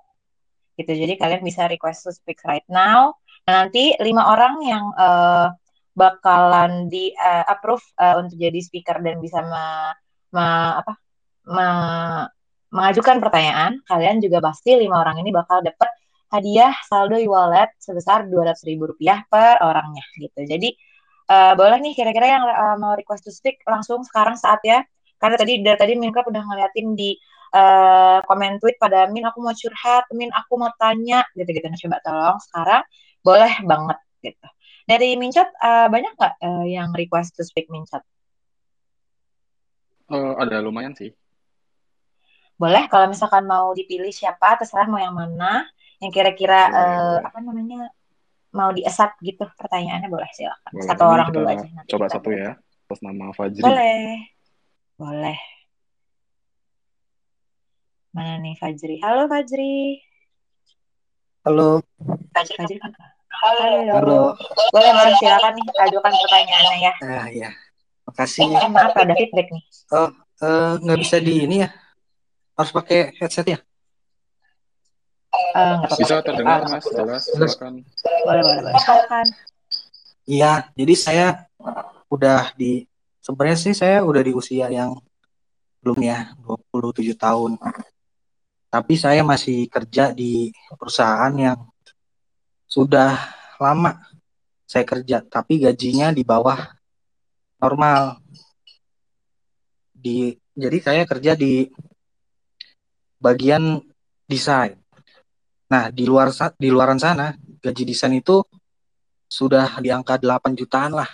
[0.75, 3.15] Gitu, jadi kalian bisa request to speak right now.
[3.47, 5.47] Nah, nanti lima orang yang uh,
[5.95, 9.63] bakalan di uh, approve uh, untuk jadi speaker dan bisa me,
[10.35, 10.45] me,
[10.79, 10.93] apa,
[11.47, 11.67] me,
[12.69, 15.89] mengajukan pertanyaan, kalian juga pasti lima orang ini bakal dapat
[16.29, 20.45] hadiah saldo e-wallet sebesar dua ratus ribu rupiah per orangnya gitu.
[20.45, 20.69] Jadi
[21.33, 24.85] uh, boleh nih kira-kira yang uh, mau request to speak langsung sekarang saat ya.
[25.19, 27.17] Karena tadi dari tadi Minka udah ngeliatin di
[27.57, 31.65] uh, komen tweet pada Min aku mau curhat, Min aku mau tanya gitu-gitu.
[31.65, 32.83] Nah, coba tolong sekarang
[33.25, 34.47] boleh banget gitu.
[34.85, 38.05] Dari Mincot uh, banyak nggak uh, yang request to speak Mincot?
[40.09, 41.13] Uh, ada lumayan sih
[42.59, 45.63] boleh kalau misalkan mau dipilih siapa terserah mau yang mana
[46.03, 47.87] yang kira-kira uh, apa namanya
[48.51, 50.71] mau diasap gitu pertanyaannya boleh silakan.
[50.75, 50.87] Boleh.
[50.91, 53.63] satu orang dulu aja nanti coba satu ya atas nama Fajri.
[53.63, 54.27] Boleh.
[54.99, 55.39] Boleh.
[58.11, 58.97] Mana nih Fajri?
[59.05, 60.01] Halo Fajri.
[61.45, 61.79] Halo.
[62.35, 62.77] Fajri, Fajri.
[63.39, 63.69] Halo.
[63.93, 64.19] halo.
[64.75, 66.93] Boleh boleh silakan nih ajukan pertanyaannya ya.
[67.07, 67.49] Ah ya
[68.09, 69.63] makasih eh, maaf ada feedback nih.
[69.93, 70.09] Oh
[70.41, 71.69] eh, nggak uh, bisa di ini ya
[72.59, 73.59] harus pakai headset ya?
[75.55, 77.23] Uh, Bisa terdengar mas, jelas.
[77.31, 77.87] Silakan.
[78.27, 78.73] Boleh, boleh, boleh.
[78.83, 79.25] Silakan.
[80.27, 81.27] Iya, jadi saya
[82.11, 82.83] udah di
[83.23, 84.99] sebenarnya sih saya udah di usia yang
[85.79, 87.55] belum ya 27 tahun.
[88.69, 91.63] Tapi saya masih kerja di perusahaan yang
[92.69, 93.17] sudah
[93.57, 93.97] lama
[94.69, 96.69] saya kerja, tapi gajinya di bawah
[97.57, 98.21] normal.
[99.95, 101.65] Di jadi saya kerja di
[103.19, 103.83] bagian
[104.25, 104.79] desain.
[105.69, 108.41] Nah, di luar di luaran sana gaji desain itu
[109.29, 111.09] sudah di angka 8 jutaan lah.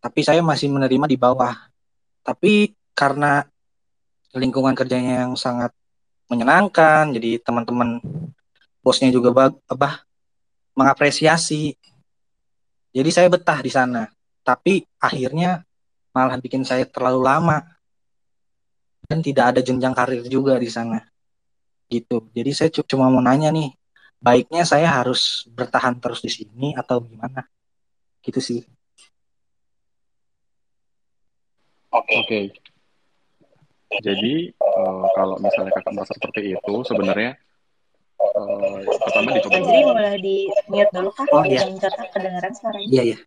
[0.00, 1.52] Tapi saya masih menerima di bawah.
[2.22, 3.44] Tapi karena
[4.32, 5.74] lingkungan kerjanya yang sangat
[6.30, 8.00] menyenangkan, jadi teman-teman
[8.80, 10.00] bosnya juga bah,
[10.72, 11.76] mengapresiasi.
[12.96, 14.08] Jadi saya betah di sana.
[14.40, 15.66] Tapi akhirnya
[16.16, 17.58] malah bikin saya terlalu lama
[19.04, 21.02] dan tidak ada jenjang karir juga di sana
[21.86, 22.26] gitu.
[22.34, 23.70] Jadi saya cuma mau nanya nih,
[24.18, 27.46] baiknya saya harus bertahan terus di sini atau gimana?
[28.22, 28.60] Gitu sih.
[31.94, 32.10] Oke.
[32.10, 32.20] Okay.
[32.26, 32.44] Okay.
[34.02, 37.38] Jadi uh, kalau misalnya kakak merasa seperti itu, sebenarnya
[38.18, 39.62] uh, pertama dicoba.
[39.62, 41.64] Jadi mulai di mute dulu kak, oh, iya.
[41.70, 42.88] mencatat kedengaran suaranya.
[42.90, 43.18] Iya iya.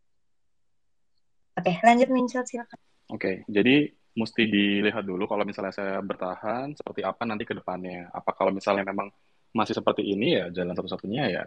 [1.58, 2.80] Oke, lanjut Mincel silakan.
[3.10, 8.12] Oke, okay, jadi mesti dilihat dulu kalau misalnya saya bertahan seperti apa nanti ke depannya.
[8.12, 9.08] Apa kalau misalnya memang
[9.56, 11.44] masih seperti ini ya jalan satu-satunya ya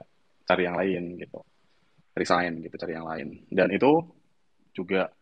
[0.48, 1.44] cari yang lain gitu.
[2.16, 3.44] Resign gitu, cari yang lain.
[3.52, 4.00] Dan itu
[4.72, 5.12] juga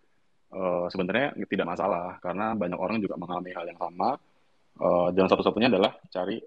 [0.55, 4.15] uh, sebenarnya tidak masalah karena banyak orang juga mengalami hal yang sama.
[4.81, 6.39] Uh, jalan satu-satunya adalah cari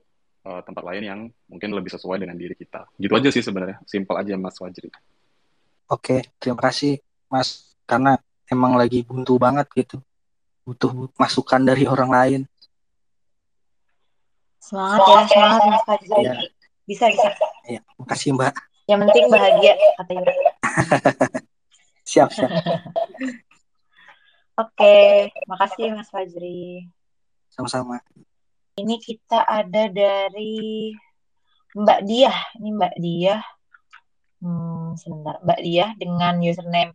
[0.48, 1.20] uh, tempat lain yang
[1.52, 2.88] mungkin lebih sesuai dengan diri kita.
[2.96, 3.84] Gitu aja sih sebenarnya.
[3.84, 4.88] Simpel aja Mas Wajri.
[5.92, 8.16] Oke, terima kasih Mas karena
[8.48, 10.00] emang lagi buntu banget gitu
[10.64, 12.42] butuh masukan dari orang lain.
[14.64, 16.22] Semangat ya, semangat Mas Fajri.
[16.24, 16.34] Ya.
[16.88, 17.30] Bisa, bisa.
[17.68, 18.54] Ya, makasih Mbak.
[18.88, 20.34] Yang penting bahagia, kata Yura.
[22.04, 22.52] Siap, siap.
[24.64, 26.92] Oke, makasih Mas Fajri.
[27.48, 28.04] Sama-sama.
[28.76, 30.92] Ini kita ada dari
[31.74, 32.38] Mbak Diah.
[32.60, 33.42] Ini Mbak Diah.
[34.44, 35.40] Hmm, sebentar.
[35.42, 36.92] Mbak Diah dengan username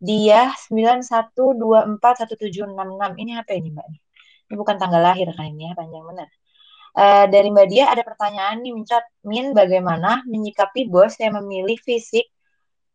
[0.00, 3.20] Diah 91241766.
[3.20, 3.86] Ini apa ini Mbak?
[4.48, 6.28] Ini bukan tanggal lahir kan ini ya, panjang benar.
[6.90, 9.04] Uh, dari Mbak Diah ada pertanyaan nih, Mincat.
[9.22, 12.26] Min, bagaimana menyikapi bos yang memilih fisik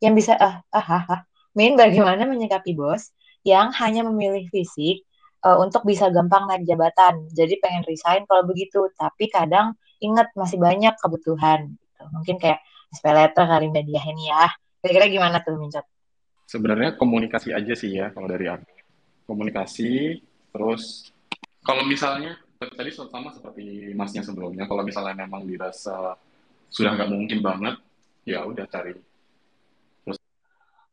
[0.03, 1.21] yang bisa ah ah ah, ah.
[1.55, 3.13] Min, bagaimana menyikapi bos
[3.47, 5.05] yang hanya memilih fisik
[5.45, 7.29] uh, untuk bisa gampang naik jabatan.
[7.31, 11.77] Jadi pengen resign kalau begitu, tapi kadang ingat masih banyak kebutuhan.
[11.77, 12.03] Gitu.
[12.11, 12.59] Mungkin kayak
[12.91, 14.49] SP letter kali media ini ya.
[14.81, 15.85] Kira-kira gimana tuh Mincat?
[16.45, 18.69] Sebenarnya komunikasi aja sih ya kalau dari aku.
[19.25, 20.21] Komunikasi,
[20.53, 21.09] terus
[21.65, 26.13] kalau misalnya tadi sama seperti masnya sebelumnya, kalau misalnya memang dirasa
[26.69, 27.75] sudah nggak mungkin banget,
[28.25, 28.93] ya udah cari
[30.05, 30.17] terus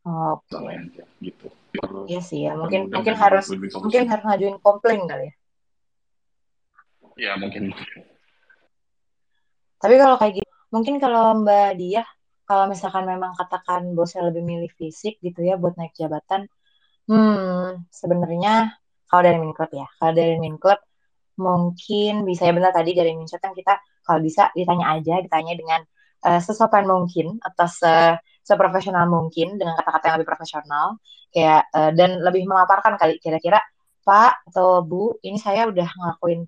[0.05, 0.81] oh, okay.
[0.81, 1.47] aja gitu.
[2.09, 5.33] Iya sih ya, mungkin mungkin harus mungkin harus ngajuin komplain kali ya.
[7.13, 7.69] Ya mungkin.
[9.77, 12.03] Tapi kalau kayak gitu, mungkin kalau Mbak Dia,
[12.53, 16.45] kalau misalkan memang katakan bosnya lebih milih fisik gitu ya buat naik jabatan,
[17.09, 18.77] hmm, sebenarnya
[19.09, 20.77] kalau dari min club ya, kalau dari min club
[21.41, 23.73] mungkin bisa ya benar tadi dari min kan kita
[24.05, 25.81] kalau bisa ditanya aja, ditanya dengan
[26.29, 27.93] uh, sesopan mungkin atau se
[28.45, 30.87] seprofesional mungkin dengan kata-kata yang lebih profesional
[31.33, 33.57] kayak uh, dan lebih memaparkan kali kira-kira
[34.03, 36.43] Pak atau Bu ini saya udah ngelakuin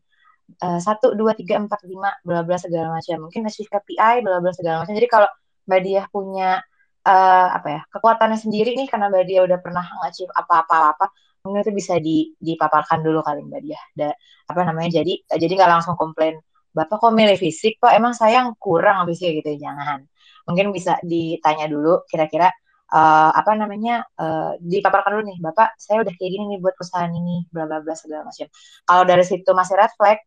[0.59, 3.15] eh, satu dua tiga empat lima bla bla segala macam.
[3.27, 4.91] Mungkin ngasih KPI bla bla segala macam.
[4.91, 5.29] Jadi kalau
[5.65, 6.61] Mbak Dia punya
[7.05, 11.05] uh, apa ya kekuatannya sendiri nih karena Mbak Dia udah pernah ngacip apa-apa apa
[11.45, 14.09] mungkin itu bisa di, dipaparkan dulu kali Mbak Dia da,
[14.49, 16.41] apa namanya jadi jadi nggak langsung komplain
[16.75, 17.79] Bapak kok milih fisik?
[17.79, 19.47] Pak emang saya yang kurang habisnya gitu.
[19.55, 20.03] Jangan.
[20.43, 22.51] Mungkin bisa ditanya dulu kira-kira
[22.91, 27.09] uh, apa namanya uh, dipaparkan dulu nih bapak saya udah kayak gini nih buat perusahaan
[27.09, 28.51] ini bla bla bla segala macam.
[28.83, 30.19] Kalau dari situ masih red flag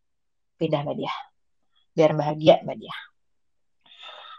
[0.59, 1.13] pindah mbak dia
[1.95, 2.97] biar bahagia mbak dia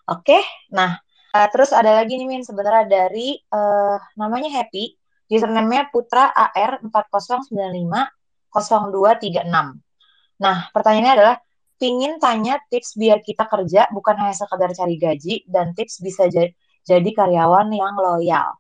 [0.10, 0.42] oke okay?
[0.74, 0.98] nah
[1.38, 4.98] uh, terus ada lagi nih min sebenarnya dari uh, namanya happy
[5.30, 9.46] username-nya putra ar 4095 0236
[10.42, 11.38] nah pertanyaannya adalah
[11.80, 16.28] pingin tanya tips biar kita kerja bukan hanya sekedar cari gaji dan tips bisa
[16.84, 18.60] jadi karyawan yang loyal.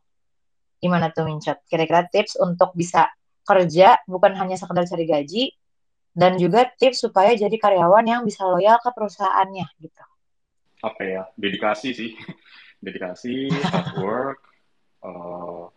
[0.79, 1.59] Gimana tuh Mincot?
[1.67, 3.11] Kira-kira tips untuk bisa
[3.43, 5.43] kerja bukan hanya sekedar cari gaji
[6.15, 10.05] dan juga tips supaya jadi karyawan yang bisa loyal ke perusahaannya gitu.
[10.79, 11.21] Apa ya?
[11.35, 12.11] Dedikasi sih.
[12.83, 14.39] Dedikasi, hard work,
[15.03, 15.67] uh,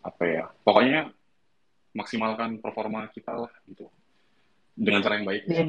[0.00, 0.44] apa ya?
[0.64, 1.12] Pokoknya
[1.92, 3.84] maksimalkan performa kita lah gitu.
[4.72, 5.42] Dengan cara yang baik.
[5.44, 5.64] Ya.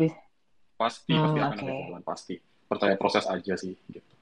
[0.79, 1.67] Pasti hmm, pasti akan okay.
[1.67, 2.35] ada jalan pasti.
[2.69, 4.13] Percaya proses aja sih gitu.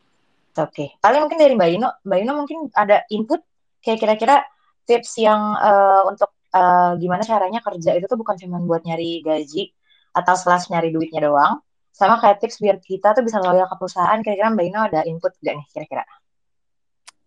[0.58, 0.90] Oke, okay.
[0.98, 3.46] paling mungkin dari Mbak Ino, Mbak Ino mungkin ada input
[3.78, 4.42] kayak kira-kira
[4.90, 9.70] tips yang uh, untuk uh, gimana caranya kerja itu tuh bukan cuma buat nyari gaji
[10.18, 11.62] atau slash nyari duitnya doang,
[11.98, 14.22] sama kayak tips biar kita tuh bisa loyal ke perusahaan.
[14.22, 16.06] Kira-kira Mbak Ino ada input gak nih kira-kira?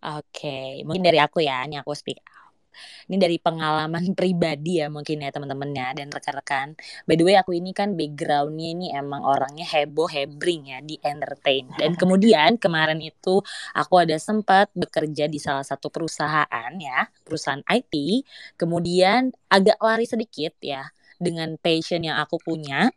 [0.01, 0.69] Oke, okay.
[0.87, 2.23] mungkin dari aku ya, ini aku speak
[3.07, 6.67] ini dari pengalaman pribadi ya mungkin ya teman-temannya dan rekan-rekan.
[7.05, 11.69] By the way aku ini kan backgroundnya ini emang orangnya heboh hebring ya di entertain.
[11.75, 13.43] Dan kemudian kemarin itu
[13.75, 18.25] aku ada sempat bekerja di salah satu perusahaan ya, perusahaan IT.
[18.55, 20.87] Kemudian agak lari sedikit ya
[21.21, 22.89] dengan passion yang aku punya.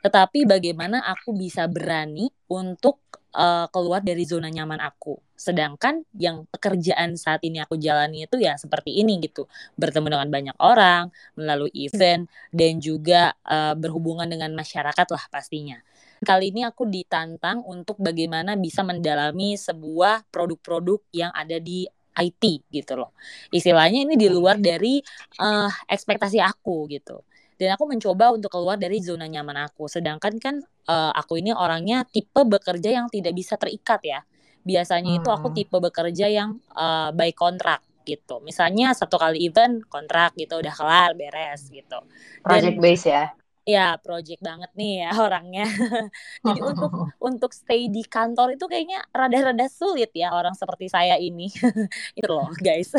[0.00, 5.18] Tetapi bagaimana aku bisa berani untuk uh, keluar dari zona nyaman aku.
[5.34, 9.46] Sedangkan yang pekerjaan saat ini aku jalani itu ya seperti ini gitu,
[9.78, 15.78] bertemu dengan banyak orang melalui event dan juga uh, berhubungan dengan masyarakat lah pastinya.
[16.20, 23.00] Kali ini aku ditantang untuk bagaimana bisa mendalami sebuah produk-produk yang ada di IT gitu
[23.00, 23.16] loh.
[23.48, 25.00] Istilahnya ini di luar dari
[25.40, 27.24] uh, ekspektasi aku gitu
[27.60, 32.08] dan aku mencoba untuk keluar dari zona nyaman aku sedangkan kan uh, aku ini orangnya
[32.08, 34.20] tipe bekerja yang tidak bisa terikat ya
[34.64, 35.18] biasanya hmm.
[35.20, 35.56] itu aku hmm.
[35.60, 41.12] tipe bekerja yang uh, by kontrak gitu misalnya satu kali event kontrak gitu udah kelar
[41.12, 42.00] beres gitu
[42.40, 43.24] project base ya
[43.64, 45.66] ya project banget nih ya orangnya.
[46.46, 51.48] Jadi untuk untuk stay di kantor itu kayaknya rada-rada sulit ya orang seperti saya ini.
[52.18, 52.92] itu loh guys.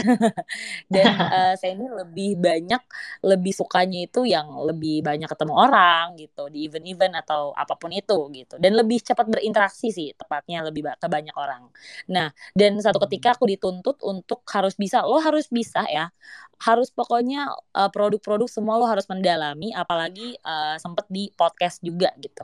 [0.88, 2.82] Dan uh, saya ini lebih banyak
[3.26, 8.30] lebih sukanya itu yang lebih banyak ketemu orang gitu di event-event atau apa pun itu
[8.34, 8.56] gitu.
[8.62, 11.69] Dan lebih cepat berinteraksi sih tepatnya lebih ke banyak orang.
[12.10, 16.13] Nah, dan satu ketika aku dituntut untuk harus bisa lo harus bisa ya
[16.62, 22.44] harus pokoknya uh, produk-produk semua lo harus mendalami apalagi uh, sempet di podcast juga gitu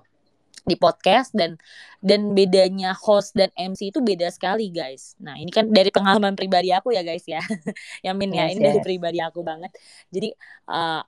[0.67, 1.55] di podcast dan
[2.03, 5.15] dan bedanya host dan MC itu beda sekali guys.
[5.23, 7.39] Nah ini kan dari pengalaman pribadi aku ya guys ya,
[8.05, 8.85] Yamin ya Yes, ini dari yes.
[8.85, 9.71] pribadi aku banget.
[10.11, 10.35] Jadi
[10.67, 11.01] uh,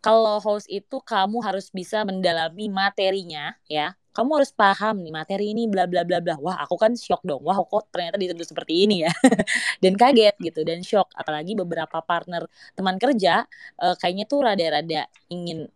[0.00, 3.92] kalau host itu kamu harus bisa mendalami materinya ya.
[4.14, 6.38] Kamu harus paham nih materi ini bla bla bla bla.
[6.38, 7.42] Wah aku kan shock dong.
[7.42, 9.12] Wah kok ternyata dituntut seperti ini ya.
[9.82, 11.10] dan kaget gitu dan shock.
[11.18, 12.46] Apalagi beberapa partner
[12.78, 13.42] teman kerja
[13.82, 15.66] uh, kayaknya tuh rada-rada ingin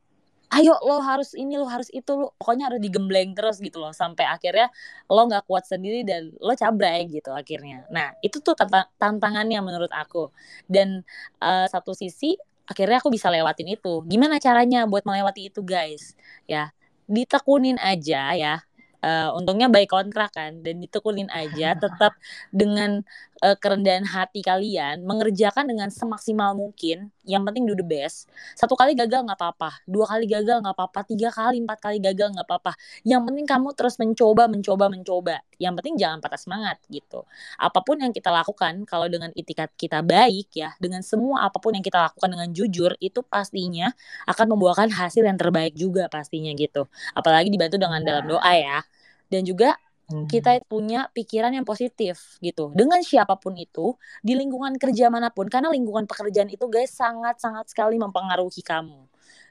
[0.48, 3.92] ayo lo harus ini lo harus itu lo pokoknya harus digembleng terus gitu loh.
[3.92, 4.72] Sampai akhirnya
[5.10, 7.84] lo nggak kuat sendiri dan lo cabrai gitu akhirnya.
[7.92, 10.32] Nah itu tuh tantang tantangannya menurut aku.
[10.64, 11.04] Dan
[11.44, 14.04] uh, satu sisi akhirnya aku bisa lewatin itu.
[14.08, 16.16] Gimana caranya buat melewati itu guys?
[16.48, 16.72] Ya
[17.08, 18.54] ditekunin aja ya.
[18.98, 20.64] Uh, untungnya baik kontrak kan.
[20.64, 22.16] Dan ditekunin aja tetap
[22.52, 23.04] dengan
[23.42, 28.26] uh, kerendahan hati kalian mengerjakan dengan semaksimal mungkin yang penting do the best.
[28.56, 32.34] Satu kali gagal nggak apa-apa dua kali gagal nggak apa-apa tiga kali empat kali gagal
[32.34, 32.72] nggak apa-apa.
[33.04, 35.36] Yang penting kamu terus mencoba mencoba mencoba.
[35.60, 37.24] Yang penting jangan patah semangat gitu.
[37.60, 41.76] Apa pun yang kita lakukan kalau dengan itikat kita baik ya dengan semua apa pun
[41.76, 43.92] yang kita lakukan dengan jujur itu pastinya
[44.24, 46.88] akan membuahkan hasil yang terbaik juga pastinya gitu.
[47.12, 48.80] Apalagi dibantu dengan dalam doa ya.
[49.28, 49.76] Dan juga
[50.08, 53.92] kita punya pikiran yang positif gitu dengan siapa pun itu
[54.24, 59.04] di lingkungan kerja mana pun karena lingkungan pekerjaan itu guys sangat sangat sekali mempengaruhi kamu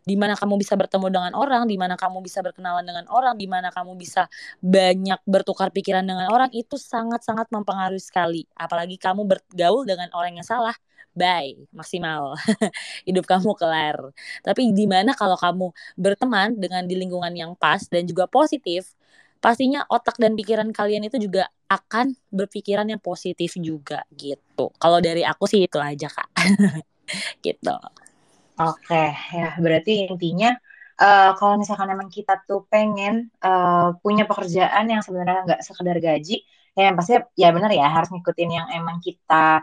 [0.08, 3.44] di mana kamu bisa bertemu dengan orang, di mana kamu bisa berkenalan dengan orang, di
[3.44, 4.32] mana kamu bisa
[4.64, 8.48] banyak bertukar pikiran dengan orang itu sangat-sangat mempengaruhi sekali.
[8.56, 10.72] Apalagi kamu bergaul dengan orang yang salah,
[11.12, 12.40] bye, maksimal.
[13.08, 14.00] Hidup kamu kelar.
[14.48, 18.96] Tapi di mana kalau kamu berteman dengan di lingkungan yang pas dan juga positif,
[19.38, 24.72] pastinya otak dan pikiran kalian itu juga akan berpikiran yang positif juga gitu.
[24.80, 26.30] Kalau dari aku sih itu aja kak,
[27.46, 27.76] gitu.
[28.58, 30.58] Oke, ya berarti intinya
[30.98, 36.42] uh, kalau misalkan emang kita tuh pengen uh, punya pekerjaan yang sebenarnya nggak sekedar gaji,
[36.74, 39.62] ya yang pasti ya benar ya harus ngikutin yang emang kita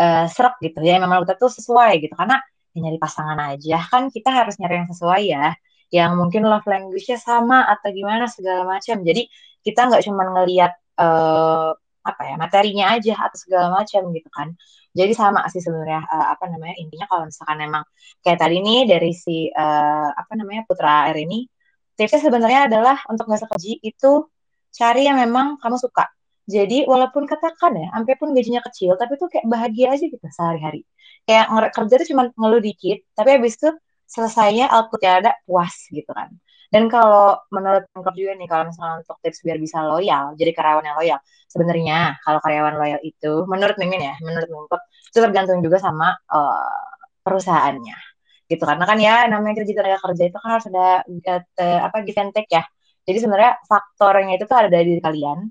[0.00, 2.14] uh, serak gitu ya, memang kita tuh sesuai gitu.
[2.16, 2.40] Karena
[2.72, 5.52] ya nyari pasangan aja kan kita harus nyari yang sesuai ya,
[5.90, 9.02] yang mungkin love language-nya sama atau gimana segala macam.
[9.02, 9.26] Jadi
[9.66, 14.48] kita nggak cuma ngelihat uh, apa ya materinya aja atau segala macam gitu kan.
[14.90, 17.84] Jadi sama sih sebenarnya uh, apa namanya intinya kalau misalkan emang
[18.24, 21.46] kayak tadi nih dari si uh, apa namanya Putra Air ini
[21.94, 24.26] tipsnya sebenarnya adalah untuk nggak sekeji itu
[24.74, 26.08] cari yang memang kamu suka.
[26.50, 30.82] Jadi walaupun katakan ya sampai pun gajinya kecil tapi tuh kayak bahagia aja gitu sehari-hari.
[31.28, 33.70] Kayak kerja tuh cuma ngeluh dikit tapi habis itu
[34.14, 36.28] selesainya outputnya ada puas gitu kan
[36.70, 40.84] dan kalau menurut Pengkop juga nih, kalau misalnya untuk tips biar bisa loyal, jadi karyawan
[40.86, 41.18] yang loyal,
[41.50, 46.82] sebenarnya kalau karyawan loyal itu, menurut Mimin ya, menurut Pengkop, itu tergantung juga sama uh,
[47.26, 47.98] perusahaannya.
[48.46, 52.18] Gitu, karena kan ya namanya kerja tenaga kerja itu kan harus ada uh, apa give
[52.22, 52.62] and take ya.
[53.06, 55.50] Jadi sebenarnya faktornya itu tuh ada dari kalian.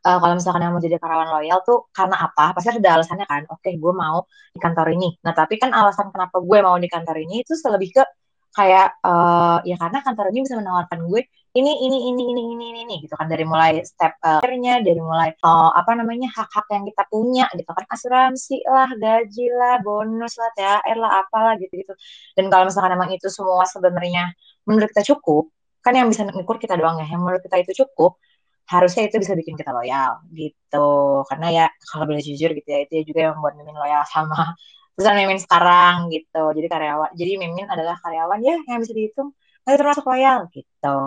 [0.00, 2.56] Uh, kalau misalkan yang mau jadi karyawan loyal tuh karena apa?
[2.56, 3.42] Pasti ada alasannya kan.
[3.52, 5.08] Oke, okay, gue mau di kantor ini.
[5.24, 8.02] Nah, tapi kan alasan kenapa gue mau di kantor ini itu lebih ke
[8.50, 12.80] kayak uh, ya karena kantor ini bisa menawarkan gue ini ini ini ini ini ini,
[12.86, 17.02] ini gitu kan dari mulai step uh, dari mulai uh, apa namanya hak-hak yang kita
[17.10, 21.94] punya gitu kan asuransi lah gaji lah bonus lah THR lah apalah gitu gitu
[22.38, 24.30] dan kalau misalkan emang itu semua sebenarnya
[24.66, 25.50] menurut kita cukup
[25.82, 28.18] kan yang bisa ngukur kita doang ya yang menurut kita itu cukup
[28.66, 30.88] harusnya itu bisa bikin kita loyal gitu
[31.26, 34.54] karena ya kalau boleh jujur gitu ya itu juga yang membuat mimin loyal sama
[35.00, 36.44] perusahaan Mimin sekarang gitu.
[36.52, 39.32] Jadi karyawan, jadi Mimin adalah karyawan ya yang bisa dihitung
[39.64, 40.98] tapi termasuk loyal gitu.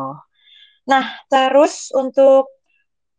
[0.89, 2.50] Nah, terus untuk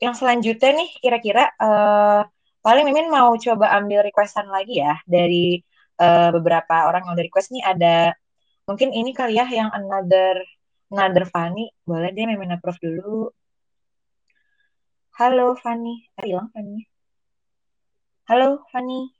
[0.03, 2.27] yang selanjutnya nih kira-kira uh,
[2.59, 5.63] paling Mimin mau coba ambil requestan lagi ya dari
[6.03, 7.97] uh, beberapa orang yang udah request nih ada
[8.67, 10.43] mungkin ini kali ya yang another
[10.91, 11.71] another Fanny.
[11.87, 13.31] Boleh deh Mimin approve dulu.
[15.15, 16.11] Halo Fanny.
[16.19, 16.91] Ah, hilang Fanny.
[18.27, 19.15] Halo Fanny.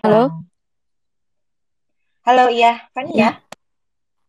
[0.00, 0.40] Halo.
[2.24, 3.44] Halo, iya, Fani ya.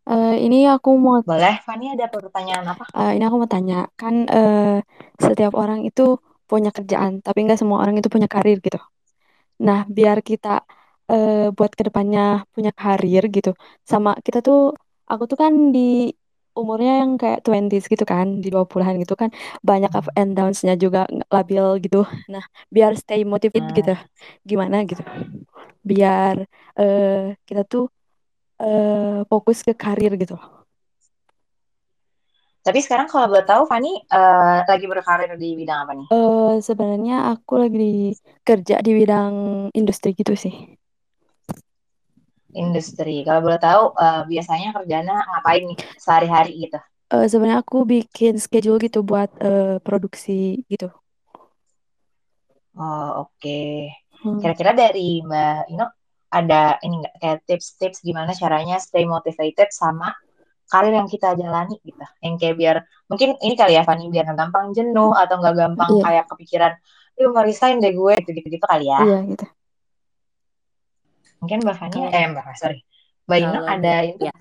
[0.04, 1.23] Uh, ini aku mau.
[1.23, 2.84] Boleh, Fani ada pertanyaan apa?
[2.91, 4.84] Uh, ini aku mau tanya, kan uh,
[5.15, 6.19] setiap orang itu
[6.51, 8.75] punya kerjaan, tapi nggak semua orang itu punya karir gitu.
[9.63, 10.67] Nah, biar kita
[11.08, 13.56] uh, buat ke depannya punya karir gitu,
[13.88, 14.75] sama kita tuh,
[15.08, 16.11] aku tuh kan di
[16.56, 19.30] umurnya yang kayak 20s gitu kan, di 20-an gitu kan,
[19.62, 22.08] banyak up and downs-nya juga labil gitu.
[22.32, 23.93] Nah, biar stay motivated gitu,
[24.47, 25.03] gimana gitu.
[25.86, 26.47] Biar
[26.80, 27.91] uh, kita tuh
[28.64, 30.39] uh, fokus ke karir gitu.
[32.66, 36.08] Tapi sekarang kalau boleh tahu, Fani uh, lagi berkarir di bidang apa nih?
[36.10, 39.34] Uh, sebenarnya aku lagi kerja di bidang
[39.78, 40.74] industri gitu sih.
[42.56, 43.22] Industri.
[43.28, 46.80] Kalau boleh tahu, uh, biasanya kerjanya ngapain nih sehari-hari gitu?
[47.14, 50.89] Uh, sebenarnya aku bikin schedule gitu buat uh, produksi gitu.
[52.76, 53.38] Oh oke.
[53.38, 53.93] Okay.
[54.26, 54.41] Hmm.
[54.41, 55.86] Kira-kira dari Mbak Ino
[56.34, 60.12] ada ini nggak kayak tips-tips gimana caranya stay motivated sama
[60.68, 62.03] karir yang kita jalani gitu.
[62.26, 62.76] Yang kayak biar
[63.08, 66.03] mungkin ini kali ya Fanny biar nggak gampang jenuh atau nggak gampang yeah.
[66.03, 66.74] kayak kepikiran,
[67.22, 68.99] yuk mau resign deh gue gitu-gitu kali ya.
[68.99, 69.45] Iya yeah, gitu.
[71.46, 72.82] Mungkin Mbak Fani, eh Mbak, sorry.
[73.30, 74.26] Mbak Ino ada itu?
[74.26, 74.34] Ya.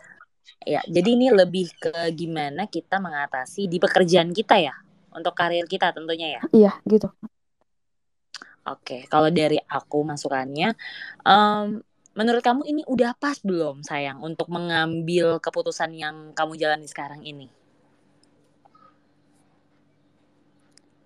[0.64, 4.72] ya, jadi ini lebih ke gimana kita mengatasi di pekerjaan kita ya,
[5.12, 6.42] untuk karir kita tentunya ya.
[6.48, 7.12] Iya, gitu.
[8.64, 10.72] Oke, kalau dari aku masukannya,
[11.28, 11.84] um,
[12.16, 17.52] menurut kamu ini udah pas belum sayang untuk mengambil keputusan yang kamu jalani sekarang ini?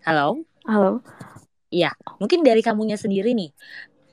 [0.06, 0.46] Halo?
[0.62, 1.02] Halo.
[1.74, 1.90] Iya,
[2.22, 3.50] mungkin dari kamunya sendiri nih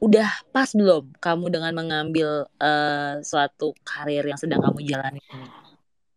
[0.04, 5.48] udah pas belum kamu dengan mengambil uh, suatu karir yang sedang kamu jalani ini?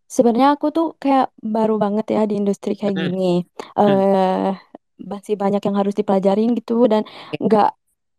[0.08, 3.02] Sebenarnya aku tuh kayak baru banget ya di industri kayak hmm.
[3.12, 3.34] gini.
[3.76, 4.56] Uh,
[4.98, 7.06] masih banyak yang harus dipelajarin gitu dan
[7.38, 7.70] nggak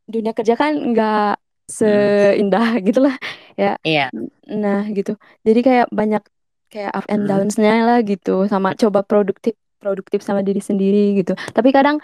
[0.08, 1.38] dunia kerja kan nggak
[1.70, 2.84] seindah hmm.
[2.88, 3.16] gitulah
[3.60, 3.76] ya.
[3.84, 4.14] Iya.
[4.48, 5.20] Nah gitu.
[5.44, 6.24] Jadi kayak banyak
[6.70, 7.30] kayak up and hmm.
[7.30, 11.34] downs-nya lah gitu sama coba produktif produktif sama diri sendiri gitu.
[11.36, 12.00] Tapi kadang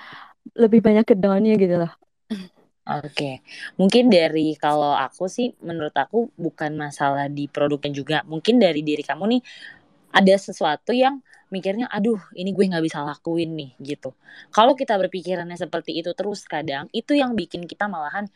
[0.53, 1.91] lebih banyak ke down-nya gitu loh.
[2.85, 3.41] Oke,
[3.81, 8.17] mungkin dari kalau aku sih, menurut aku bukan masalah di produknya juga.
[8.29, 9.41] Mungkin dari diri kamu nih
[10.13, 11.17] ada sesuatu yang
[11.49, 14.13] mikirnya, aduh ini gue nggak bisa lakuin nih gitu.
[14.53, 18.29] Kalau kita berpikirannya seperti itu terus kadang itu yang bikin kita malahan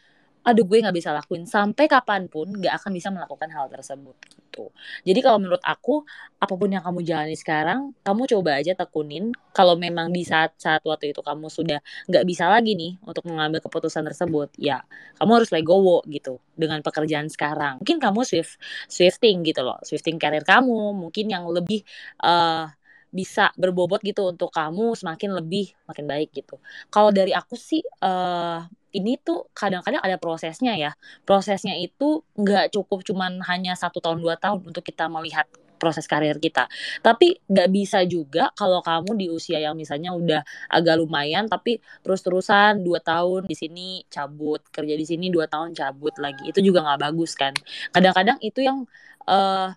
[0.44, 4.16] aduh gue nggak bisa lakuin sampai kapan pun nggak akan bisa melakukan hal tersebut
[4.50, 4.72] gitu.
[5.06, 6.04] Jadi kalau menurut aku
[6.40, 9.32] apa pun yang kamu jalani sekarang, kamu coba aja tekunin.
[9.54, 11.80] Kalau memang di saat saat waktu itu kamu sudah
[12.10, 14.82] nggak bisa lagi nih untuk mengambil keputusan tersebut, ya
[15.20, 17.84] kamu harus legowo gitu dengan pekerjaan sekarang.
[17.84, 21.84] Mungkin kamu swift swifting gitu loh, swifting karir kamu, mungkin yang lebih
[22.24, 22.72] uh,
[23.10, 26.62] bisa berbobot gitu untuk kamu semakin lebih makin baik gitu.
[26.94, 30.92] Kalau dari aku sih uh, ini tuh kadang-kadang ada prosesnya ya.
[31.26, 35.46] Prosesnya itu nggak cukup cuman hanya satu tahun dua tahun untuk kita melihat
[35.80, 36.68] proses karir kita.
[37.00, 42.84] Tapi nggak bisa juga kalau kamu di usia yang misalnya udah agak lumayan, tapi terus-terusan
[42.84, 46.52] dua tahun di sini cabut, kerja di sini dua tahun cabut lagi.
[46.52, 47.56] Itu juga nggak bagus kan.
[47.96, 48.84] Kadang-kadang itu yang
[49.26, 49.72] uh,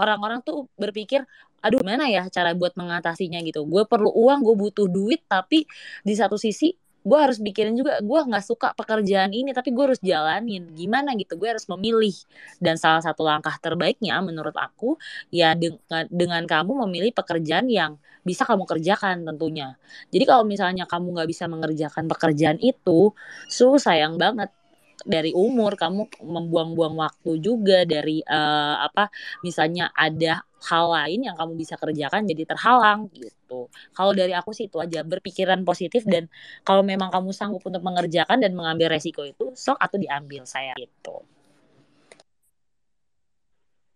[0.00, 1.28] orang-orang tuh berpikir
[1.60, 3.64] aduh gimana ya cara buat mengatasinya gitu?
[3.68, 5.64] Gue perlu uang gue butuh duit tapi
[6.04, 10.00] di satu sisi gue harus pikirin juga gue nggak suka pekerjaan ini tapi gue harus
[10.04, 10.68] jalanin.
[10.76, 11.36] Gimana gitu?
[11.40, 12.12] Gue harus memilih.
[12.60, 15.00] Dan salah satu langkah terbaiknya menurut aku
[15.32, 19.80] ya dengan dengan kamu memilih pekerjaan yang bisa kamu kerjakan tentunya.
[20.12, 23.16] Jadi kalau misalnya kamu nggak bisa mengerjakan pekerjaan itu
[23.48, 24.52] su sayang banget.
[25.00, 29.08] Dari umur kamu membuang-buang waktu juga dari uh, apa
[29.40, 33.72] misalnya ada hal lain yang kamu bisa kerjakan jadi terhalang gitu.
[33.96, 36.28] Kalau dari aku sih itu aja berpikiran positif dan
[36.62, 41.24] kalau memang kamu sanggup untuk mengerjakan dan mengambil resiko itu sok atau diambil saya gitu.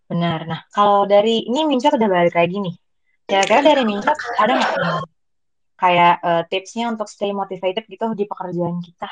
[0.09, 0.41] Benar.
[0.49, 2.75] Nah, kalau dari ini Mincot udah balik lagi nih.
[3.25, 4.73] Kira-kira dari Mincot ada nggak
[5.75, 9.09] kayak uh, tipsnya untuk stay motivated gitu di pekerjaan kita?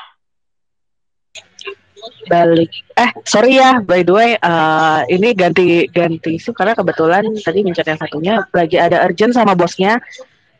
[2.27, 2.71] Balik.
[2.95, 7.87] Eh sorry ya by the way uh, ini ganti ganti isu karena kebetulan tadi mencet
[7.87, 9.99] yang satunya lagi ada urgent sama bosnya.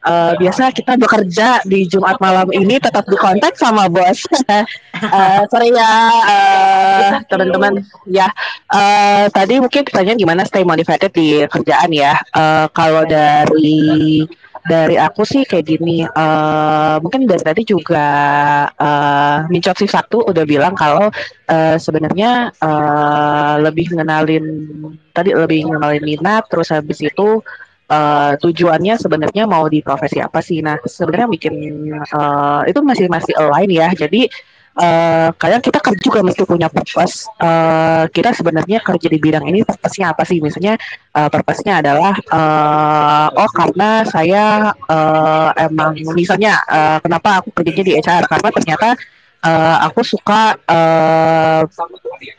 [0.03, 4.27] Uh, biasa kita bekerja di Jumat malam ini tetap di kontak sama bos.
[4.43, 5.91] Uh, sorry ya
[6.27, 7.79] uh, teman-teman.
[8.11, 8.27] Ya
[8.67, 12.19] uh, tadi mungkin pertanyaan gimana stay motivated di kerjaan ya?
[12.35, 14.27] Uh, kalau dari
[14.63, 18.07] dari aku sih kayak gini uh, mungkin dari tadi juga
[18.71, 21.11] uh, mincot si satu udah bilang kalau
[21.51, 24.45] uh, sebenarnya uh, lebih ngenalin
[25.11, 27.43] tadi lebih ngenalin minat terus habis itu
[27.91, 30.63] uh, tujuannya sebenarnya mau di profesi apa sih?
[30.63, 31.55] Nah sebenarnya bikin
[32.15, 33.89] uh, itu masih masih align ya.
[33.91, 34.31] Jadi
[34.77, 37.29] uh, kadang kita kerja juga mesti punya purpose.
[37.37, 40.41] Uh, kita sebenarnya kerja di bidang ini purpose-nya apa sih?
[40.41, 40.77] Misalnya
[41.13, 47.93] uh, purpose-nya adalah uh, oh karena saya uh, emang misalnya uh, kenapa aku kerjanya di
[48.01, 48.89] HR karena ternyata
[49.43, 51.61] uh, aku suka uh,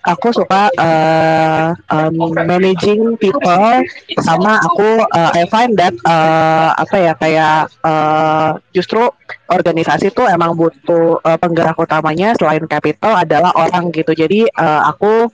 [0.04, 3.84] aku suka uh, um, managing people
[4.24, 9.04] sama aku uh, I find that uh, apa ya kayak uh, justru
[9.52, 14.16] organisasi itu emang butuh uh, penggerak utamanya selain capital adalah orang gitu.
[14.16, 15.28] Jadi uh, aku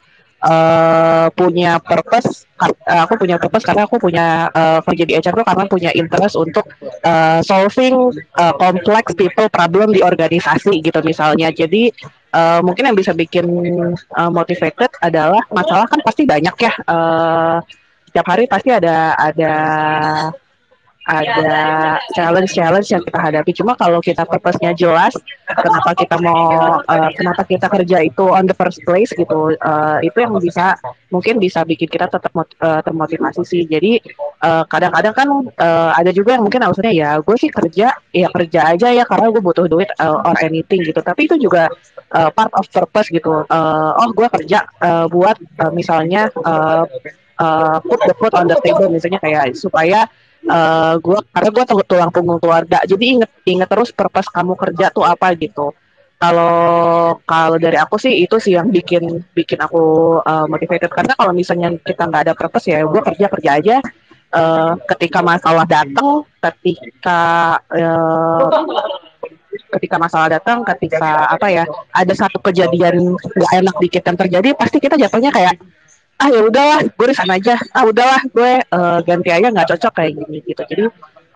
[0.45, 5.47] uh, punya purpose uh, aku punya purpose karena aku punya uh, kerja di HR tuh
[5.47, 6.69] karena punya interest untuk
[7.05, 11.49] uh, solving uh, complex people problem di organisasi gitu misalnya.
[11.53, 11.91] Jadi
[12.37, 13.47] uh, mungkin yang bisa bikin
[13.97, 17.59] uh, motivated adalah masalah kan pasti banyak ya uh,
[18.11, 19.55] setiap hari pasti ada ada
[21.09, 23.51] ada challenge-challenge yang kita hadapi.
[23.57, 25.17] Cuma kalau kita purpose-nya jelas,
[25.49, 30.17] kenapa kita mau, uh, kenapa kita kerja itu on the first place gitu, uh, itu
[30.21, 30.77] yang bisa
[31.09, 33.63] mungkin bisa bikin kita tetap uh, termotivasi sih.
[33.65, 34.05] Jadi
[34.41, 35.29] kadang-kadang uh, kan
[35.61, 39.29] uh, ada juga yang mungkin alasannya ya gue sih kerja ya kerja aja ya karena
[39.29, 41.01] gue butuh duit uh, or anything gitu.
[41.01, 41.69] Tapi itu juga
[42.13, 43.45] uh, part of purpose gitu.
[43.49, 46.85] Uh, oh gue kerja uh, buat uh, misalnya uh,
[47.41, 50.07] uh, put the food on the table misalnya kayak supaya
[50.49, 55.05] uh, gue karena gue tulang punggung keluarga jadi inget inget terus purpose kamu kerja tuh
[55.05, 55.75] apa gitu.
[56.21, 60.93] Kalau kalau dari aku sih itu sih yang bikin bikin aku uh, motivated.
[60.93, 63.77] Karena kalau misalnya kita nggak ada purpose ya gue kerja kerja aja.
[64.31, 68.47] Uh, ketika masalah datang ketika uh,
[69.75, 74.79] ketika masalah datang ketika apa ya ada satu kejadian gak enak dikit yang terjadi pasti
[74.79, 75.59] kita jatuhnya kayak
[76.21, 79.93] ah ya udahlah gue di sana aja ah udahlah gue uh, ganti aja nggak cocok
[79.97, 80.85] kayak gini gitu jadi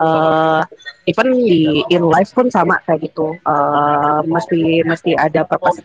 [0.04, 0.60] uh,
[1.08, 5.80] even di in life pun sama kayak gitu uh, mesti mesti ada purpose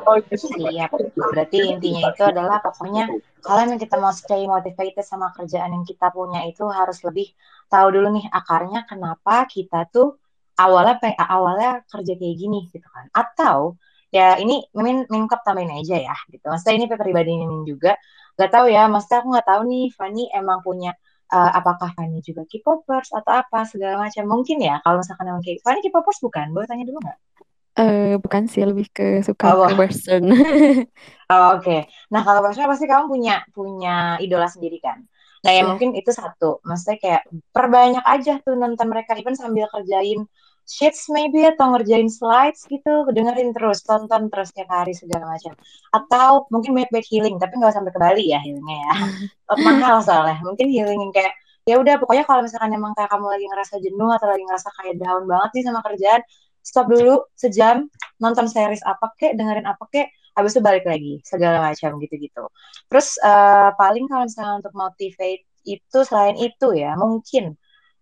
[0.00, 0.90] Siap.
[1.12, 3.10] Berarti intinya itu adalah pokoknya
[3.44, 7.28] kalau yang kita mau stay motivated sama kerjaan yang kita punya itu harus lebih
[7.68, 10.16] tahu dulu nih akarnya kenapa kita tuh
[10.56, 13.12] awalnya awalnya kerja kayak gini gitu kan.
[13.12, 13.76] Atau
[14.10, 16.46] ya ini Mimin mingkap tambahin aja ya gitu.
[16.50, 17.94] Maksudnya ini pribadi Mimin juga.
[18.38, 20.92] Gak tahu ya, maksudnya aku gak tahu nih Fanny emang punya
[21.30, 24.26] uh, apakah Fanny juga K-popers atau apa segala macam.
[24.26, 26.50] Mungkin ya kalau misalkan emang kayak Fanny K-popers bukan?
[26.50, 27.18] Boleh tanya dulu nggak?
[27.80, 30.26] Uh, bukan sih lebih ke suka oh, ke western.
[30.34, 31.62] oh, Oke.
[31.62, 31.80] Okay.
[32.10, 35.06] Nah kalau western pasti kamu punya punya idola sendiri kan.
[35.40, 35.66] Nah ya yeah.
[35.70, 36.60] mungkin itu satu.
[36.66, 37.22] Maksudnya kayak
[37.54, 40.26] perbanyak aja tuh nonton mereka even sambil kerjain
[40.70, 45.58] sheets maybe atau ngerjain slides gitu dengerin terus tonton terus tiap hari segala macam.
[45.90, 48.94] Atau mungkin back back healing tapi nggak sampai ke Bali ya healingnya ya.
[49.66, 51.34] Mahal soalnya mungkin healing yang kayak
[51.66, 54.94] ya udah pokoknya kalau misalkan emang kayak kamu lagi ngerasa jenuh atau lagi ngerasa kayak
[55.02, 56.22] down banget nih sama kerjaan
[56.62, 57.76] stop dulu sejam
[58.22, 62.46] nonton series apa kek dengerin apa kek habis itu balik lagi segala macam gitu-gitu.
[62.86, 67.58] Terus uh, paling kalau misalnya untuk motivate itu selain itu ya mungkin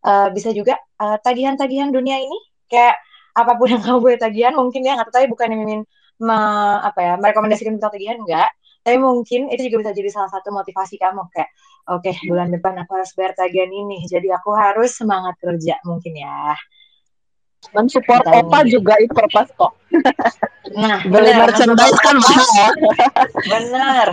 [0.06, 2.38] uh, bisa juga uh, tagihan-tagihan dunia ini
[2.68, 2.96] kayak
[3.34, 5.82] apa pun yang kamu boleh tagihan mungkin ya nggak tahu tapi bukan yang mimin
[6.18, 6.38] me,
[6.82, 8.50] apa ya merekomendasikan untuk tagihan enggak
[8.82, 11.50] tapi mungkin itu juga bisa jadi salah satu motivasi kamu kayak
[11.92, 16.14] oke okay, bulan depan aku harus bayar tagihan ini jadi aku harus semangat kerja mungkin
[16.16, 16.56] ya.
[17.74, 18.70] Mensupport opa ini.
[18.70, 19.74] juga itu purpose kok.
[20.78, 22.72] Nah beli merchandise kan mahal.
[23.52, 24.06] Benar.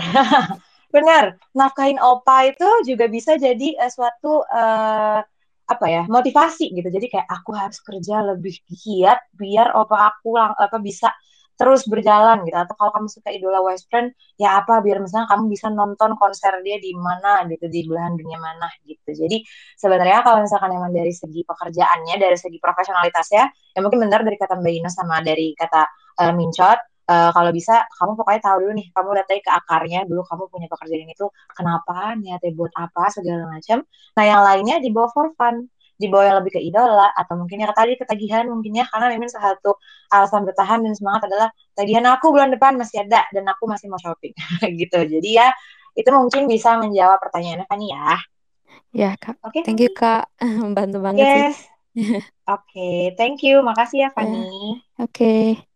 [0.95, 1.25] Benar.
[1.53, 5.21] Nafkahin opa itu juga bisa jadi uh, suatu uh,
[5.65, 6.87] apa ya motivasi gitu.
[6.87, 11.09] Jadi kayak aku harus kerja lebih giat biar apa aku apa bisa
[11.55, 12.55] terus berjalan gitu.
[12.55, 16.77] Atau kalau kamu suka idola western ya apa biar misalnya kamu bisa nonton konser dia
[16.77, 19.09] di mana gitu di belahan dunia mana gitu.
[19.09, 19.41] Jadi
[19.79, 23.43] sebenarnya kalau misalkan emang dari segi pekerjaannya dari segi profesionalitasnya
[23.75, 25.81] ya mungkin benar dari kata Mbak Ina sama dari kata
[26.21, 30.21] uh, Mincot uh, kalau bisa kamu pokoknya tahu dulu nih kamu datang ke akarnya dulu
[30.25, 33.85] kamu punya pekerjaan itu kenapa niatnya buat apa segala macam
[34.17, 37.95] nah yang lainnya dibawa for fun dibawa yang lebih ke idola atau mungkin yang tadi
[37.95, 39.79] ketagihan mungkin ya karena memang satu
[40.11, 43.99] alasan bertahan dan semangat adalah tagihan aku bulan depan masih ada dan aku masih mau
[43.99, 44.35] shopping
[44.81, 45.47] gitu jadi ya
[45.95, 48.19] itu mungkin bisa menjawab pertanyaannya Fanny ya
[48.91, 49.63] ya kak oke okay.
[49.63, 50.27] thank you kak
[50.63, 51.31] membantu banget yes.
[51.31, 53.15] sih oke okay.
[53.15, 54.75] thank you makasih ya Fanny yeah.
[54.99, 55.74] oke okay.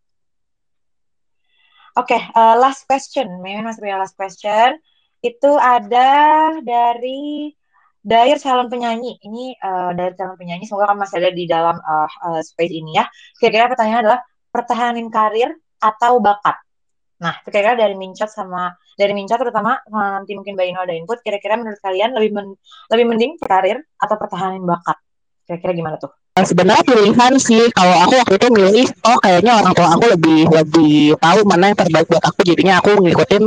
[1.99, 3.27] Oke, okay, uh, eh, last question.
[3.43, 4.79] Memang masih punya last question.
[5.19, 7.51] Itu ada dari
[7.99, 9.19] Dair calon penyanyi.
[9.19, 10.63] Ini uh, dari calon penyanyi.
[10.63, 13.03] Semoga kamu masih ada di dalam uh, uh, space ini ya.
[13.35, 16.55] Kira-kira pertanyaan adalah pertahanin karir atau bakat.
[17.19, 21.19] Nah, kira-kira dari Mincot sama dari Mincot terutama nanti mungkin Mbak Ino ada input.
[21.19, 22.47] Kira-kira menurut kalian lebih men,
[22.95, 24.95] lebih mending karir atau pertahanin bakat?
[25.43, 26.15] Kira-kira gimana tuh?
[26.39, 30.47] Nah, sebenarnya pilihan sih kalau aku waktu itu milih oh kayaknya orang tua aku lebih
[30.47, 33.43] lebih tahu mana yang terbaik buat aku jadinya aku ngikutin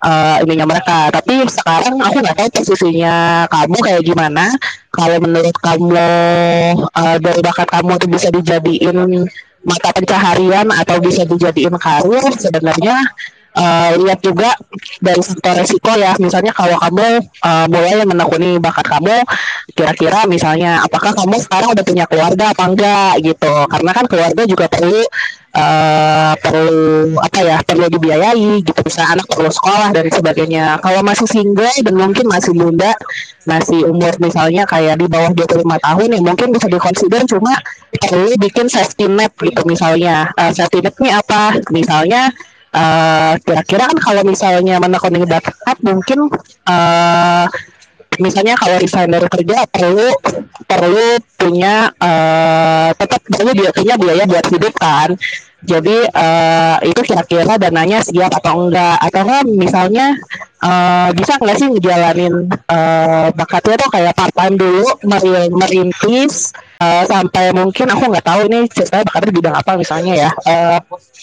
[0.00, 1.12] uh, ininya mereka.
[1.12, 4.56] Tapi sekarang aku nggak tahu posisinya kamu kayak gimana.
[4.88, 6.08] Kalau menurut kamu
[6.80, 8.96] uh, dari bakat kamu itu bisa dijadiin
[9.60, 13.04] mata pencaharian atau bisa dijadiin karir sebenarnya
[13.56, 14.54] uh, lihat juga
[15.02, 16.14] dari faktor resiko ya.
[16.22, 17.06] Misalnya kalau kamu
[17.42, 19.16] uh, mulai menekuni bakat kamu
[19.74, 23.54] kira-kira misalnya apakah kamu sekarang udah punya keluarga apa enggak gitu.
[23.70, 25.00] Karena kan keluarga juga perlu
[25.54, 26.80] uh, perlu
[27.18, 28.80] apa ya perlu dibiayai gitu.
[28.84, 30.78] Bisa anak perlu sekolah dan sebagainya.
[30.82, 32.94] Kalau masih single dan mungkin masih muda
[33.48, 37.56] masih umur misalnya kayak di bawah 25 tahun ya mungkin bisa dikonsider cuma
[37.96, 40.30] perlu bikin safety net gitu misalnya.
[40.38, 41.56] Uh, safety netnya apa?
[41.72, 42.30] Misalnya
[42.74, 46.30] uh, kira-kira kan kalau misalnya menekuni bakat mungkin
[46.66, 47.46] uh,
[48.18, 50.08] misalnya kalau dari kerja perlu
[50.66, 51.06] perlu
[51.40, 55.14] punya uh, tetap perlu dia punya biaya buat hidup kan
[55.60, 60.06] jadi uh, itu kira-kira dananya siap atau enggak atau enggak misalnya
[60.64, 64.88] uh, bisa nggak sih ngejalanin uh, bakatnya tuh kayak part time dulu
[65.52, 70.30] merintis uh, sampai mungkin aku nggak tahu ini ceritanya bakatnya di bidang apa misalnya ya
[70.48, 70.78] uh,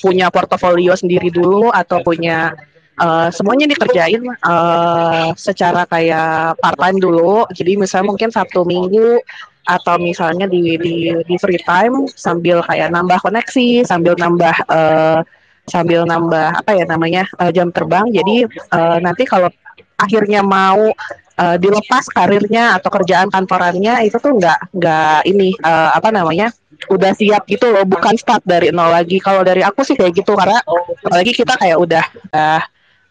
[0.05, 2.53] punya portofolio sendiri dulu atau punya
[3.01, 7.45] uh, semuanya dikerjain uh, secara kayak part time dulu.
[7.53, 9.21] Jadi misalnya mungkin Sabtu Minggu
[9.67, 15.19] atau misalnya di di di free time sambil kayak nambah koneksi, sambil nambah uh,
[15.67, 18.07] sambil nambah apa ya namanya uh, jam terbang.
[18.15, 19.51] Jadi uh, nanti kalau
[19.99, 20.95] akhirnya mau
[21.37, 26.53] uh, dilepas karirnya atau kerjaan kantorannya itu tuh nggak nggak ini uh, apa namanya
[26.93, 30.37] udah siap gitu loh bukan start dari nol lagi kalau dari aku sih kayak gitu
[30.37, 30.61] karena
[31.01, 32.61] apalagi kita kayak udah uh,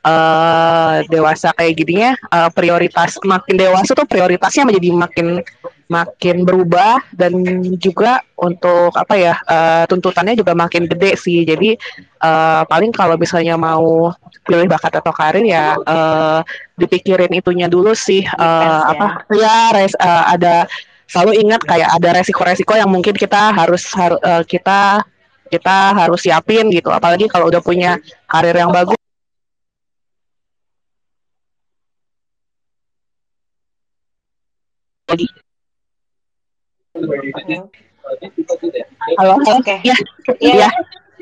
[0.07, 5.27] uh, dewasa kayak gininya uh, prioritas makin dewasa tuh prioritasnya menjadi makin
[5.87, 11.47] makin berubah dan juga untuk apa ya uh, tuntutannya juga makin gede sih.
[11.47, 11.79] Jadi
[12.23, 14.11] uh, paling kalau misalnya mau
[14.47, 16.43] pilih bakat atau karir ya uh,
[16.75, 18.27] dipikirin itunya dulu sih.
[18.35, 20.67] Uh, apa ya res, uh, ada
[21.07, 25.07] selalu ingat kayak ada resiko-resiko yang mungkin kita harus har, uh, kita
[25.55, 26.91] kita harus siapin gitu.
[26.91, 28.99] Apalagi kalau udah punya karir yang bagus
[35.07, 35.27] lagi.
[39.17, 39.63] Halo, oke.
[39.63, 39.79] Okay.
[39.87, 39.97] Ya.
[40.43, 40.55] Iya.
[40.67, 40.71] Ya.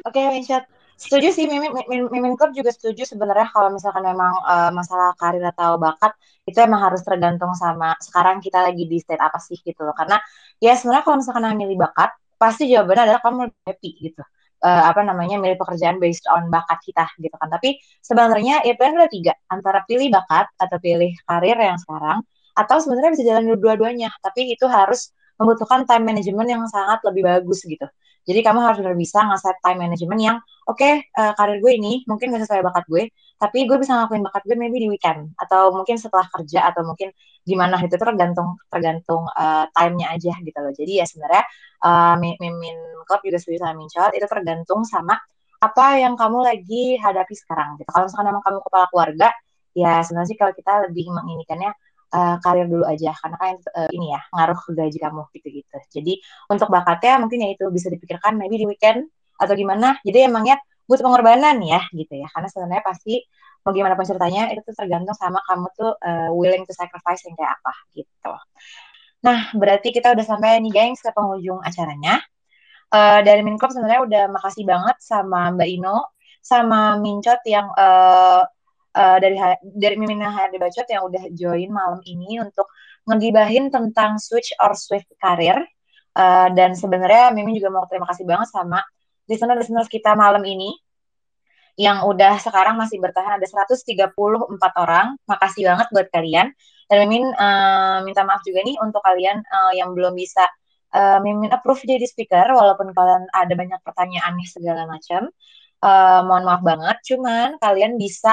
[0.05, 0.65] Oke, okay,
[0.95, 5.75] Setuju sih, Mimin, Mimin Club juga setuju sebenarnya kalau misalkan memang uh, masalah karir atau
[5.75, 6.15] bakat
[6.47, 9.93] itu emang harus tergantung sama sekarang kita lagi di state apa sih gitu loh.
[9.93, 10.23] Karena
[10.63, 14.23] ya sebenarnya kalau misalkan milih bakat, pasti jawabannya adalah kamu lebih happy gitu.
[14.65, 17.51] Uh, apa namanya milih pekerjaan based on bakat kita gitu kan.
[17.53, 22.23] Tapi sebenarnya ya pilihan ada tiga antara pilih bakat atau pilih karir yang sekarang
[22.55, 27.67] atau sebenarnya bisa jalan dua-duanya tapi itu harus membutuhkan time management yang sangat lebih bagus
[27.67, 27.87] gitu.
[28.25, 31.73] Jadi kamu harus benar bisa nge-set time management yang oke okay, uh, eh, karir gue
[31.77, 35.37] ini mungkin gak sesuai bakat gue tapi gue bisa ngelakuin bakat gue maybe di weekend
[35.37, 37.13] atau mungkin setelah kerja atau mungkin
[37.45, 40.73] gimana itu tergantung tergantung uh, time-nya aja gitu loh.
[40.73, 41.45] Jadi ya sebenarnya
[41.85, 45.21] uh, Mimin Club juga setuju sama Mincot itu tergantung sama
[45.61, 47.89] apa yang kamu lagi hadapi sekarang gitu.
[47.93, 49.29] Kalau misalkan memang kamu kepala keluarga
[49.77, 51.71] ya sebenarnya sih kalau kita lebih menginikannya
[52.15, 55.79] uh, karir dulu aja karena kan uh, ini ya ngaruh ke gaji kamu gitu-gitu.
[55.91, 56.13] Jadi
[56.47, 59.99] untuk bakatnya mungkin ya itu bisa dipikirkan maybe di weekend atau gimana.
[60.07, 62.31] Jadi emangnya butuh pengorbanan ya gitu ya.
[62.31, 63.19] Karena sebenarnya pasti
[63.65, 67.35] mau gimana pun ceritanya itu tuh tergantung sama kamu tuh uh, willing to sacrifice yang
[67.35, 68.33] kayak apa gitu.
[69.25, 72.21] Nah, berarti kita udah sampai nih gengs ke penghujung acaranya.
[72.93, 78.45] Uh, dari Minclub sebenarnya udah makasih banget sama Mbak Ino sama Mincot yang uh,
[78.95, 82.71] uh, dari dari Mimina HRD Bacot yang udah join malam ini untuk
[83.05, 85.59] ngegibahin tentang switch or swift karir.
[86.15, 88.79] Uh, dan sebenarnya Mimin juga mau terima kasih banget sama
[89.27, 90.79] listener-listener kita malam ini
[91.75, 94.15] yang udah sekarang masih bertahan ada 134
[94.79, 95.19] orang.
[95.27, 96.55] Makasih banget buat kalian.
[96.87, 100.47] Dan Mimin uh, minta maaf juga nih untuk kalian uh, yang belum bisa
[100.95, 105.29] uh, Mimin approve jadi speaker walaupun kalian ada banyak pertanyaan nih segala macam.
[105.85, 108.33] Uh, mohon maaf banget, cuman kalian bisa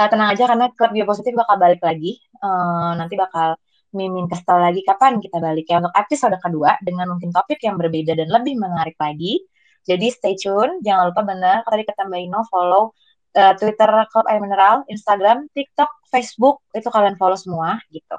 [0.00, 2.16] uh, tenang aja karena klub positif bakal balik lagi.
[2.40, 3.60] Uh, nanti bakal
[3.92, 8.16] mimin kasih lagi kapan kita balik ya untuk episode kedua dengan mungkin topik yang berbeda
[8.16, 9.44] dan lebih menarik lagi.
[9.84, 12.94] Jadi stay tune, jangan lupa benar tadi kata Mbak Ino follow
[13.34, 18.16] uh, Twitter Klub Air Mineral, Instagram, TikTok, Facebook itu kalian follow semua gitu.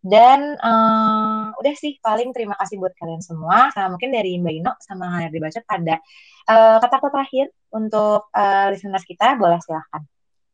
[0.00, 3.68] Dan uh, udah sih paling terima kasih buat kalian semua.
[3.76, 5.96] Sama mungkin dari Mbak Ino sama Hayati Bacot ada
[6.80, 10.00] kata-kata uh, terakhir untuk uh, listeners kita, boleh silahkan.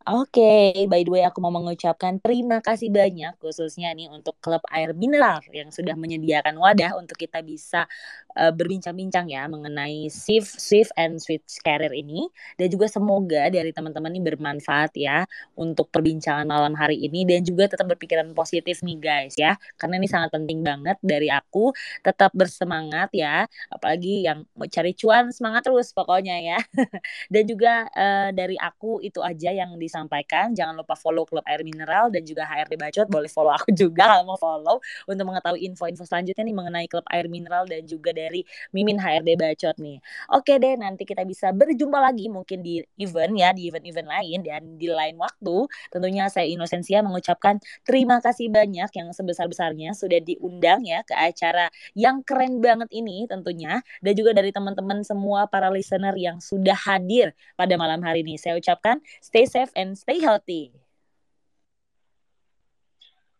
[0.06, 4.62] Oke, okay, by the way aku mau mengucapkan terima kasih banyak khususnya nih untuk klub
[4.70, 7.90] air mineral yang sudah menyediakan wadah untuk kita bisa
[8.38, 12.30] uh, berbincang-bincang ya mengenai shift, shift and switch career ini.
[12.54, 15.26] Dan juga semoga dari teman-teman ini bermanfaat ya
[15.58, 19.58] untuk perbincangan malam hari ini dan juga tetap berpikiran positif nih guys ya.
[19.74, 21.74] Karena ini sangat penting banget dari aku.
[22.06, 26.58] Tetap bersemangat ya apalagi yang mau cari cuan semangat terus pokoknya ya.
[27.32, 30.52] Dan juga uh, dari aku itu aja yang bisa disampaikan.
[30.52, 33.08] Jangan lupa follow Klub Air Mineral dan juga HRD Bacot.
[33.08, 34.76] Boleh follow aku juga kalau mau follow
[35.08, 38.44] untuk mengetahui info-info selanjutnya nih mengenai Klub Air Mineral dan juga dari
[38.76, 40.04] Mimin HRD Bacot nih.
[40.36, 44.62] Oke deh, nanti kita bisa berjumpa lagi mungkin di event ya, di event-event lain dan
[44.76, 45.64] di lain waktu.
[45.88, 52.20] Tentunya saya Inosensia mengucapkan terima kasih banyak yang sebesar-besarnya sudah diundang ya ke acara yang
[52.26, 57.78] keren banget ini tentunya dan juga dari teman-teman semua para listener yang sudah hadir pada
[57.78, 58.34] malam hari ini.
[58.34, 60.74] Saya ucapkan stay safe and stay healthy.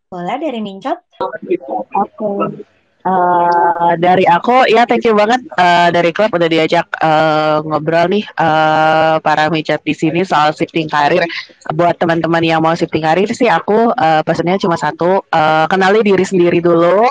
[0.07, 1.03] Boleh dari Mincot?
[1.19, 2.63] Oke.
[3.07, 8.27] Uh, dari aku ya thank you banget uh, dari klub udah diajak uh, ngobrol nih
[8.35, 11.23] uh, para micet di sini soal shifting karir.
[11.71, 16.27] Buat teman-teman yang mau shifting karir sih aku uh, pesannya cuma satu, uh, kenali diri
[16.27, 17.07] sendiri dulu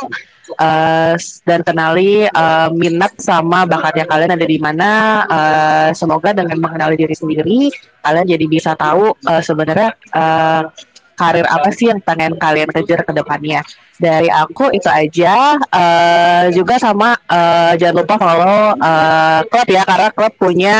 [0.57, 1.13] uh,
[1.45, 4.89] dan kenali uh, minat sama bakatnya kalian ada di mana.
[5.29, 7.69] Uh, semoga dengan mengenali diri sendiri
[8.05, 10.69] kalian jadi bisa tahu uh, sebenarnya uh,
[11.15, 13.63] karir apa sih yang pengen kalian kejar ke depannya.
[13.95, 15.55] Dari aku itu aja.
[15.71, 20.77] Uh, juga sama uh, jangan lupa follow uh, klub ya karena klub punya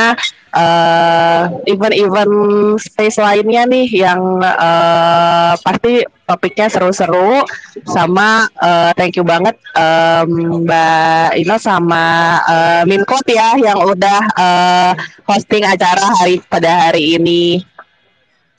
[1.68, 7.44] event-event uh, space lainnya nih yang uh, pasti topiknya seru-seru
[7.86, 14.92] sama uh, thank you banget um, Mbak Ino sama uh, Minkot ya yang udah uh,
[15.28, 17.62] hosting acara hari pada hari ini.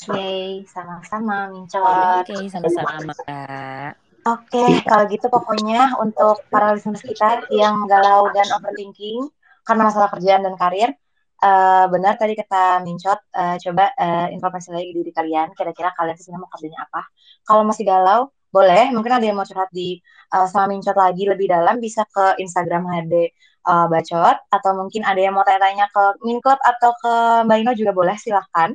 [0.07, 1.83] Oke, sama-sama Mincot.
[1.83, 3.91] Oke, okay, sama-sama Kak.
[4.27, 9.27] Oke, okay, kalau gitu pokoknya untuk para listeners kita yang galau dan overthinking
[9.67, 10.95] karena masalah kerjaan dan karir,
[11.43, 16.43] uh, benar tadi kata Mincot, uh, coba uh, informasi lagi diri kalian, kira-kira kalian sebenarnya
[16.43, 17.01] mau kerjanya apa.
[17.43, 19.99] Kalau masih galau, boleh, mungkin ada yang mau curhat di
[20.31, 23.31] uh, sama Mincot lagi lebih dalam, bisa ke Instagram HD
[23.67, 27.71] uh, Bacot, atau mungkin ada yang mau tanya-tanya ke Min Club atau ke Mbak Ino
[27.75, 28.71] juga boleh, silahkan.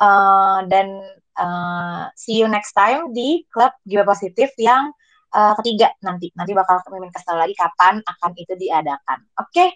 [0.00, 0.96] Uh, dan
[1.36, 4.90] uh, see you next time di klub Jiwa Positif yang
[5.36, 6.32] uh, ketiga nanti.
[6.34, 9.18] Nanti bakal mimin kasih lagi kapan akan itu diadakan.
[9.38, 9.52] Oke.
[9.52, 9.70] Okay?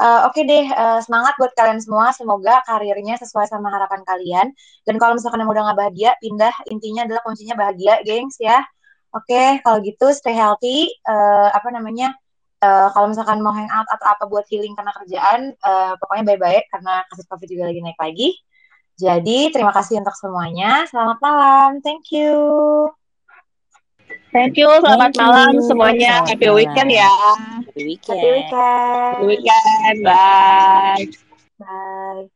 [0.00, 2.10] Uh, Oke okay deh, uh, semangat buat kalian semua.
[2.16, 4.50] Semoga karirnya sesuai sama harapan kalian.
[4.88, 6.50] Dan kalau misalkan yang udah gak bahagia, pindah.
[6.72, 8.64] Intinya adalah kuncinya bahagia, gengs ya.
[9.12, 10.88] Oke, okay, kalau gitu stay healthy.
[11.04, 12.16] Uh, apa namanya?
[12.62, 17.02] Uh, kalau misalkan mau hangout atau apa buat healing karena kerjaan, uh, pokoknya baik-baik karena
[17.10, 18.28] kasus COVID juga lagi naik lagi.
[18.96, 20.84] Jadi terima kasih untuk semuanya.
[20.88, 21.68] Selamat malam.
[21.80, 22.32] Thank you.
[24.32, 24.68] Thank you.
[24.80, 25.64] Selamat Thank malam you.
[25.68, 26.12] semuanya.
[26.24, 26.58] Selamat Happy malam.
[26.60, 27.10] weekend ya.
[27.68, 28.20] Happy weekend.
[28.20, 28.52] Happy weekend.
[29.12, 29.96] Happy weekend.
[30.04, 31.04] Bye.
[31.60, 32.31] Bye.